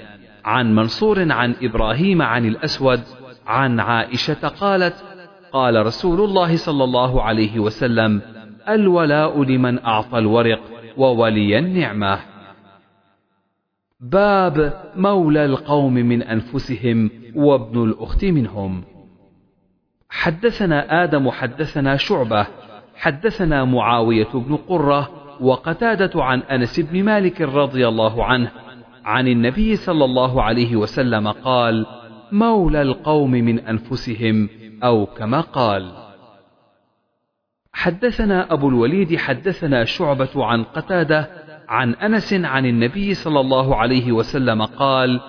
عن 0.45 0.75
منصور 0.75 1.33
عن 1.33 1.55
إبراهيم 1.63 2.23
عن 2.23 2.47
الأسود 2.47 3.01
عن 3.47 3.81
عائشة 3.81 4.49
قالت 4.49 5.05
قال 5.53 5.87
رسول 5.87 6.21
الله 6.21 6.57
صلى 6.57 6.85
الله 6.85 7.23
عليه 7.23 7.59
وسلم 7.59 8.23
الولاء 8.69 9.43
لمن 9.43 9.85
أعطى 9.85 10.19
الورق 10.19 10.61
وولي 10.97 11.59
النعمة. 11.59 12.19
باب 14.01 14.83
مولى 14.97 15.45
القوم 15.45 15.95
من 15.95 16.23
أنفسهم 16.23 17.11
وابن 17.35 17.83
الأخت 17.83 18.25
منهم. 18.25 18.85
حدثنا 20.11 21.05
آدم 21.05 21.31
حدثنا 21.31 21.97
شعبة 21.97 22.47
حدثنا 22.97 23.65
معاوية 23.65 24.29
بن 24.35 24.57
قرة 24.57 25.22
وقتادة 25.41 26.25
عن 26.25 26.41
أنس 26.41 26.81
بن 26.81 27.05
مالك 27.05 27.41
رضي 27.41 27.89
الله 27.89 28.25
عنه 28.25 28.51
عن 29.05 29.29
النبي 29.29 29.77
صلى 29.77 30.05
الله 30.05 30.43
عليه 30.43 30.77
وسلم 30.77 31.29
قال 31.29 31.87
مولى 32.33 32.83
القوم 32.83 33.31
من 33.31 33.59
أنفسهم 33.59 34.49
أو 34.85 35.07
كما 35.07 35.41
قال. 35.41 35.93
حدثنا 37.73 38.53
أبو 38.53 38.69
الوليد 38.69 39.17
حدثنا 39.17 39.85
شعبة 39.85 40.45
عن 40.45 40.65
قتادة 40.65 41.31
عن 41.69 41.95
أنس 41.95 42.35
عن 42.35 42.67
النبي 42.67 43.15
صلى 43.15 43.41
الله 43.41 43.77
عليه 43.77 44.13
وسلم 44.13 44.63
قال 44.63 45.21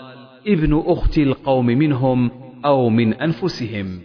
ابن 0.48 0.84
أخت 0.86 1.18
القوم 1.18 1.66
منهم 1.66 2.32
أو 2.66 2.90
من 2.90 3.14
أنفسهم 3.14 4.02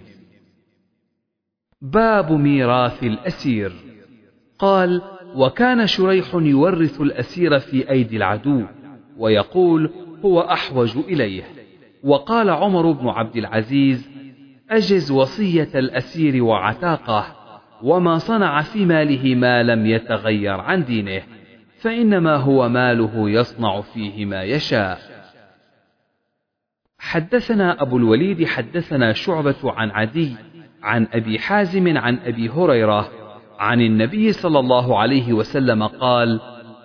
باب 1.83 2.33
ميراث 2.33 3.03
الأسير. 3.03 3.73
قال 4.59 5.03
وكان 5.35 5.87
شريح 5.87 6.35
يورث 6.35 7.01
الأسير 7.01 7.59
في 7.59 7.91
أيدي 7.91 8.17
العدو 8.17 8.63
ويقول 9.19 9.91
هو 10.25 10.41
أحوج 10.41 10.97
إليه. 10.97 11.43
وقال 12.05 12.51
عمر 12.51 12.93
بن 12.93 13.09
عبد 13.09 13.37
العزيز 13.37 14.11
أجز 14.71 15.11
وصية 15.11 15.69
الأسير 15.75 16.45
وعتاقه 16.45 17.27
وما 17.83 18.19
صنع 18.19 18.63
في 18.63 18.85
ماله 18.85 19.35
ما 19.35 19.63
لم 19.63 19.87
يتغير 19.87 20.61
عن 20.61 20.85
دينه 20.85 21.23
فإنما 21.79 22.37
هو 22.37 22.69
ماله 22.69 23.31
يصنع 23.31 23.81
فيه 23.81 24.25
ما 24.27 24.43
يشاء. 24.43 24.99
حدثنا 26.99 27.83
أبو 27.83 27.97
الوليد 27.97 28.45
حدثنا 28.45 29.13
شعبة 29.13 29.57
عن 29.65 29.91
عدي 29.91 30.37
عن 30.83 31.07
أبي 31.13 31.39
حازم 31.39 31.99
عن 31.99 32.19
أبي 32.19 32.49
هريرة 32.49 33.11
عن 33.59 33.81
النبي 33.81 34.33
صلى 34.33 34.59
الله 34.59 34.99
عليه 34.99 35.33
وسلم 35.33 35.83
قال 35.87 36.41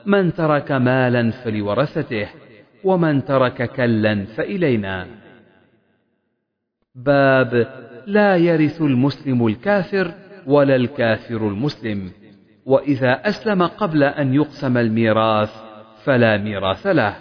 من 0.05 0.33
ترك 0.33 0.71
مالا 0.71 1.31
فلورثته 1.31 2.27
ومن 2.83 3.25
ترك 3.25 3.71
كلا 3.71 4.25
فإلينا. 4.25 5.07
باب 6.95 7.67
لا 8.07 8.35
يرث 8.35 8.81
المسلم 8.81 9.47
الكافر 9.47 10.11
ولا 10.47 10.75
الكافر 10.75 11.47
المسلم 11.47 12.11
وإذا 12.65 13.11
أسلم 13.13 13.63
قبل 13.63 14.03
أن 14.03 14.33
يقسم 14.33 14.77
الميراث 14.77 15.51
فلا 16.03 16.37
ميراث 16.37 16.87
له. 16.87 17.15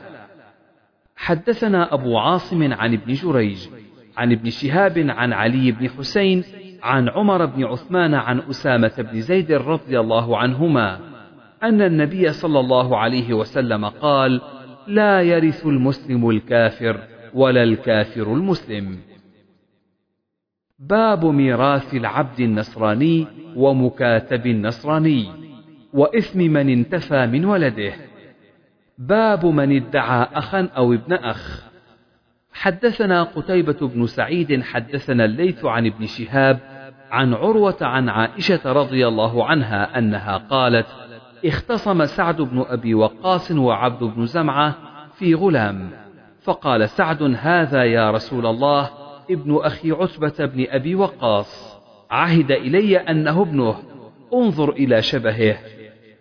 حدثنا 1.16 1.94
أبو 1.94 2.18
عاصم 2.18 2.72
عن 2.72 2.92
ابن 2.94 3.12
جريج 3.12 3.68
عن 4.16 4.32
ابن 4.32 4.50
شهاب 4.50 4.98
عن 4.98 5.32
علي 5.32 5.72
بن 5.72 5.88
حسين 5.88 6.44
عن 6.82 7.08
عمر 7.08 7.46
بن 7.46 7.64
عثمان 7.64 8.14
عن 8.14 8.38
أسامة 8.38 8.92
بن 8.98 9.20
زيد 9.20 9.52
رضي 9.52 10.00
الله 10.00 10.38
عنهما 10.38 10.98
أن 11.62 11.82
النبي 11.82 12.32
صلى 12.32 12.60
الله 12.60 12.98
عليه 12.98 13.34
وسلم 13.34 13.84
قال: 13.84 14.40
لا 14.86 15.22
يرث 15.22 15.66
المسلم 15.66 16.30
الكافر 16.30 17.00
ولا 17.34 17.62
الكافر 17.62 18.34
المسلم. 18.34 18.98
باب 20.78 21.24
ميراث 21.24 21.94
العبد 21.94 22.40
النصراني 22.40 23.26
ومكاتب 23.56 24.46
النصراني 24.46 25.28
وإثم 25.92 26.38
من 26.38 26.68
انتفى 26.68 27.26
من 27.26 27.44
ولده. 27.44 27.92
باب 28.98 29.46
من 29.46 29.76
ادعى 29.76 30.26
أخا 30.34 30.68
أو 30.76 30.92
ابن 30.92 31.12
أخ. 31.12 31.62
حدثنا 32.52 33.22
قتيبة 33.22 33.88
بن 33.88 34.06
سعيد 34.06 34.62
حدثنا 34.62 35.24
الليث 35.24 35.64
عن 35.64 35.86
ابن 35.86 36.06
شهاب 36.06 36.71
عن 37.12 37.35
عروة 37.35 37.77
عن 37.81 38.09
عائشة 38.09 38.72
رضي 38.72 39.09
الله 39.09 39.44
عنها 39.46 39.98
أنها 39.98 40.37
قالت: 40.37 40.87
اختصم 41.44 42.05
سعد 42.05 42.40
بن 42.40 42.64
أبي 42.68 42.94
وقاص 42.94 43.51
وعبد 43.51 44.05
بن 44.05 44.27
زمعة 44.27 44.75
في 45.14 45.35
غلام. 45.35 45.90
فقال 46.42 46.88
سعد 46.88 47.37
هذا 47.38 47.85
يا 47.85 48.11
رسول 48.11 48.46
الله 48.46 48.90
ابن 49.31 49.57
أخي 49.62 49.90
عتبة 49.90 50.46
بن 50.46 50.66
أبي 50.68 50.94
وقاص. 50.94 51.79
عهد 52.11 52.51
إلي 52.51 52.96
أنه 52.96 53.42
ابنه. 53.42 53.77
انظر 54.35 54.70
إلى 54.70 55.03
شبهه. 55.03 55.57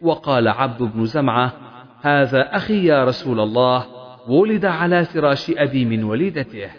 وقال 0.01 0.47
عبد 0.47 0.83
بن 0.83 1.05
زمعة 1.05 1.53
هذا 2.01 2.55
أخي 2.55 2.85
يا 2.85 3.05
رسول 3.05 3.39
الله. 3.39 3.85
ولد 4.27 4.65
على 4.65 5.05
فراش 5.05 5.51
أبي 5.57 5.85
من 5.85 6.03
وليدته. 6.03 6.69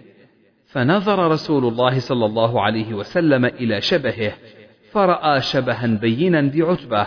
فنظر 0.72 1.30
رسول 1.30 1.64
الله 1.64 1.98
صلى 1.98 2.26
الله 2.26 2.62
عليه 2.62 2.94
وسلم 2.94 3.44
إلى 3.44 3.80
شبهه 3.80 4.32
فرأى 4.92 5.40
شبها 5.40 5.86
بينا 5.86 6.40
بعتبة 6.40 7.06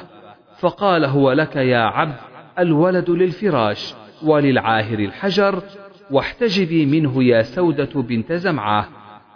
فقال 0.60 1.06
هو 1.06 1.32
لك 1.32 1.56
يا 1.56 1.78
عبد 1.78 2.16
الولد 2.60 3.10
للفراش 3.10 3.94
وللعاهر 4.24 5.00
الحجر 5.00 5.64
واحتجبي 6.12 6.86
منه 6.86 7.24
يا 7.24 7.42
سودة 7.42 8.02
بنت 8.02 8.34
زمعة. 8.34 8.90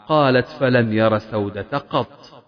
قالت 0.08 0.48
فلم 0.48 0.94
ير 0.94 1.18
سودة 1.18 1.78
قط. 1.78 2.44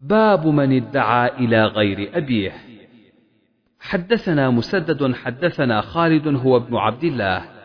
باب 0.00 0.46
من 0.46 0.76
ادعى 0.76 1.28
إلى 1.28 1.64
غير 1.64 2.10
أبيه. 2.14 2.52
حدثنا 3.80 4.50
مسدد 4.50 5.14
حدثنا 5.14 5.80
خالد 5.80 6.28
هو 6.28 6.56
ابن 6.56 6.76
عبد 6.76 7.04
الله. 7.04 7.55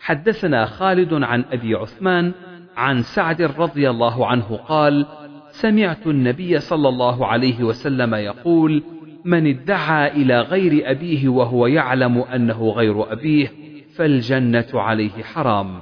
حدثنا 0.00 0.64
خالد 0.64 1.14
عن 1.14 1.44
أبي 1.52 1.74
عثمان 1.74 2.32
عن 2.76 3.02
سعد 3.02 3.42
رضي 3.42 3.90
الله 3.90 4.26
عنه 4.26 4.56
قال 4.68 5.06
سمعت 5.50 6.06
النبي 6.06 6.60
صلى 6.60 6.88
الله 6.88 7.26
عليه 7.26 7.64
وسلم 7.64 8.14
يقول 8.14 8.82
من 9.24 9.46
ادعى 9.46 10.08
إلى 10.08 10.40
غير 10.40 10.90
أبيه 10.90 11.28
وهو 11.28 11.66
يعلم 11.66 12.18
أنه 12.18 12.70
غير 12.70 13.12
أبيه 13.12 13.52
فالجنة 13.94 14.68
عليه 14.74 15.22
حرام. 15.22 15.80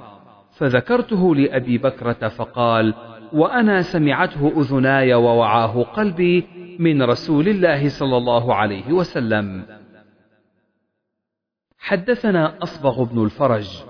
فذكرته 0.53 1.35
لأبي 1.35 1.79
بكرة 1.79 2.29
فقال 2.29 2.95
وأنا 3.33 3.83
سمعته 3.83 4.53
أذناي 4.61 5.15
ووعاه 5.15 5.83
قلبي 5.83 6.47
من 6.79 7.03
رسول 7.03 7.49
الله 7.49 7.89
صلى 7.89 8.17
الله 8.17 8.55
عليه 8.55 8.93
وسلم. 8.93 9.63
حدثنا 11.79 12.55
أصبغ 12.63 13.05
بن 13.05 13.25
الفرج 13.25 13.85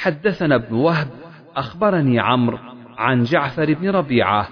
حدثنا 0.00 0.54
ابن 0.54 0.74
وهب 0.74 1.08
أخبرني 1.56 2.20
عمرو 2.20 2.58
عن 2.98 3.22
جعفر 3.22 3.74
بن 3.74 3.90
ربيعة 3.90 4.48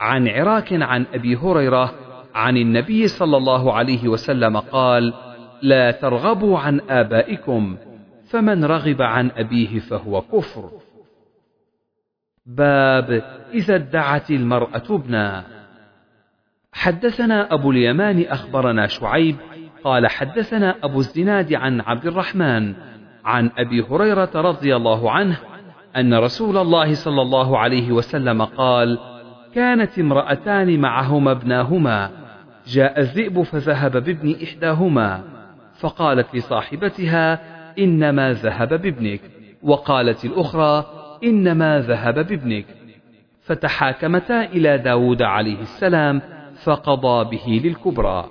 عن 0.00 0.28
عراك 0.28 0.72
عن 0.72 1.06
أبي 1.14 1.36
هريرة 1.36 1.94
عن 2.34 2.56
النبي 2.56 3.08
صلى 3.08 3.36
الله 3.36 3.72
عليه 3.72 4.08
وسلم 4.08 4.56
قال 4.56 5.14
لا 5.62 5.90
ترغبوا 5.90 6.58
عن 6.58 6.80
آبائكم 6.90 7.76
فمن 8.28 8.64
رغب 8.64 9.02
عن 9.02 9.30
أبيه 9.36 9.78
فهو 9.78 10.20
كفر. 10.20 10.70
باب 12.46 13.22
إذا 13.54 13.74
ادعت 13.74 14.30
المرأة 14.30 14.82
ابنا. 14.90 15.44
حدثنا 16.72 17.54
أبو 17.54 17.70
اليمان 17.70 18.24
أخبرنا 18.28 18.86
شعيب 18.86 19.36
قال 19.84 20.06
حدثنا 20.06 20.74
أبو 20.82 20.98
الزناد 20.98 21.54
عن 21.54 21.80
عبد 21.80 22.06
الرحمن 22.06 22.74
عن 23.24 23.50
أبي 23.58 23.82
هريرة 23.82 24.30
رضي 24.34 24.76
الله 24.76 25.10
عنه 25.10 25.36
أن 25.96 26.14
رسول 26.14 26.56
الله 26.56 26.94
صلى 26.94 27.22
الله 27.22 27.58
عليه 27.58 27.92
وسلم 27.92 28.42
قال 28.42 28.98
كانت 29.54 29.98
امرأتان 29.98 30.80
معهما 30.80 31.30
ابناهما 31.30 32.10
جاء 32.66 33.00
الذئب 33.00 33.42
فذهب 33.42 33.92
بابن 33.92 34.36
إحداهما 34.42 35.22
فقالت 35.78 36.34
لصاحبتها 36.34 37.40
إنما 37.78 38.32
ذهب 38.32 38.68
بابنك 38.68 39.20
وقالت 39.62 40.24
الأخرى 40.24 40.86
إنما 41.24 41.80
ذهب 41.80 42.14
بابنك 42.14 42.64
فتحاكمتا 43.42 44.44
إلى 44.44 44.78
داود 44.78 45.22
عليه 45.22 45.60
السلام 45.60 46.22
فقضى 46.64 47.36
به 47.36 47.60
للكبرى 47.64 48.30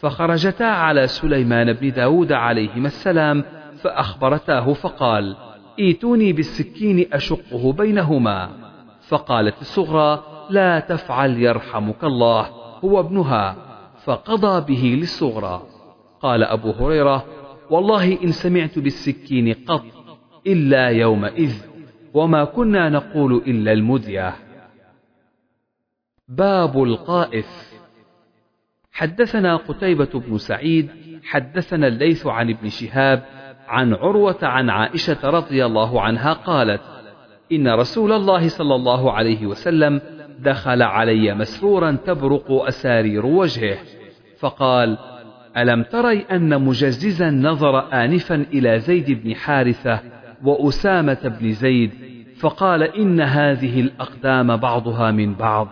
فخرجتا 0.00 0.64
على 0.64 1.06
سليمان 1.06 1.72
بن 1.72 1.90
داود 1.90 2.32
عليهما 2.32 2.86
السلام 2.86 3.44
فأخبرتاه 3.82 4.72
فقال 4.72 5.36
ائتوني 5.80 6.32
بالسكين 6.32 7.06
أشقه 7.12 7.72
بينهما. 7.72 8.50
فقالت 9.08 9.60
الصغرى 9.60 10.24
لا 10.50 10.80
تفعل 10.80 11.38
يرحمك 11.38 12.04
الله 12.04 12.46
هو 12.84 13.00
ابنها. 13.00 13.56
فقضى 14.04 14.74
به 14.74 14.96
للصغرى. 15.00 15.62
قال 16.20 16.44
أبو 16.44 16.70
هريرة 16.70 17.24
والله 17.70 18.22
إن 18.24 18.32
سمعت 18.32 18.78
بالسكين 18.78 19.52
قط 19.52 19.84
إلا 20.46 20.88
يومئذ 20.88 21.54
وما 22.14 22.44
كنا 22.44 22.88
نقول 22.88 23.34
إلا 23.34 23.72
المذية 23.72 24.34
باب 26.28 26.82
القائف. 26.82 27.70
حدثنا 28.92 29.56
قتيبة 29.56 30.10
بن 30.14 30.38
سعيد 30.38 30.90
حدثنا 31.24 31.86
الليث 31.86 32.26
عن 32.26 32.50
ابن 32.50 32.68
شهاب 32.68 33.39
عن 33.70 33.94
عروة 33.94 34.38
عن 34.42 34.70
عائشة 34.70 35.18
رضي 35.24 35.66
الله 35.66 36.00
عنها 36.00 36.32
قالت 36.32 36.80
إن 37.52 37.68
رسول 37.68 38.12
الله 38.12 38.48
صلى 38.48 38.74
الله 38.74 39.12
عليه 39.12 39.46
وسلم 39.46 40.00
دخل 40.38 40.82
علي 40.82 41.34
مسرورا 41.34 41.96
تبرق 42.06 42.50
أسارير 42.50 43.26
وجهه 43.26 43.78
فقال 44.38 44.98
ألم 45.56 45.82
تري 45.82 46.20
أن 46.20 46.64
مجززا 46.64 47.30
نظر 47.30 47.92
آنفا 47.92 48.34
إلى 48.34 48.78
زيد 48.78 49.22
بن 49.22 49.34
حارثة 49.34 50.00
وأسامة 50.44 51.36
بن 51.40 51.52
زيد 51.52 51.90
فقال 52.38 52.82
إن 52.82 53.20
هذه 53.20 53.80
الأقدام 53.80 54.56
بعضها 54.56 55.10
من 55.10 55.34
بعض. 55.34 55.68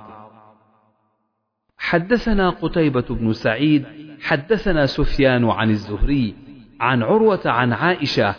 حدثنا 1.78 2.50
قتيبة 2.50 3.04
بن 3.10 3.32
سعيد 3.32 3.84
حدثنا 4.22 4.86
سفيان 4.86 5.44
عن 5.44 5.70
الزهري 5.70 6.47
عن 6.80 7.02
عروة 7.02 7.40
عن 7.46 7.72
عائشة 7.72 8.34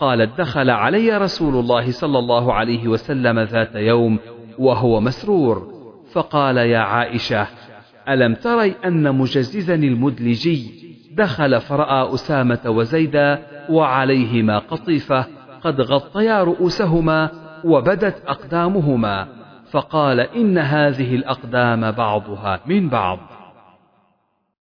قالت 0.00 0.38
دخل 0.38 0.70
علي 0.70 1.18
رسول 1.18 1.54
الله 1.54 1.90
صلى 1.90 2.18
الله 2.18 2.52
عليه 2.54 2.88
وسلم 2.88 3.38
ذات 3.38 3.74
يوم 3.74 4.18
وهو 4.58 5.00
مسرور 5.00 5.72
فقال 6.12 6.56
يا 6.56 6.78
عائشة 6.78 7.46
ألم 8.08 8.34
تري 8.34 8.74
أن 8.84 9.14
مجززا 9.14 9.74
المدلجي 9.74 10.78
دخل 11.12 11.60
فرأى 11.60 12.14
أسامة 12.14 12.60
وزيدا 12.66 13.42
وعليهما 13.70 14.58
قطيفة 14.58 15.26
قد 15.62 15.80
غطيا 15.80 16.44
رؤوسهما 16.44 17.30
وبدت 17.64 18.22
أقدامهما 18.26 19.28
فقال 19.70 20.20
إن 20.20 20.58
هذه 20.58 21.14
الأقدام 21.14 21.90
بعضها 21.90 22.60
من 22.66 22.88
بعض. 22.88 23.18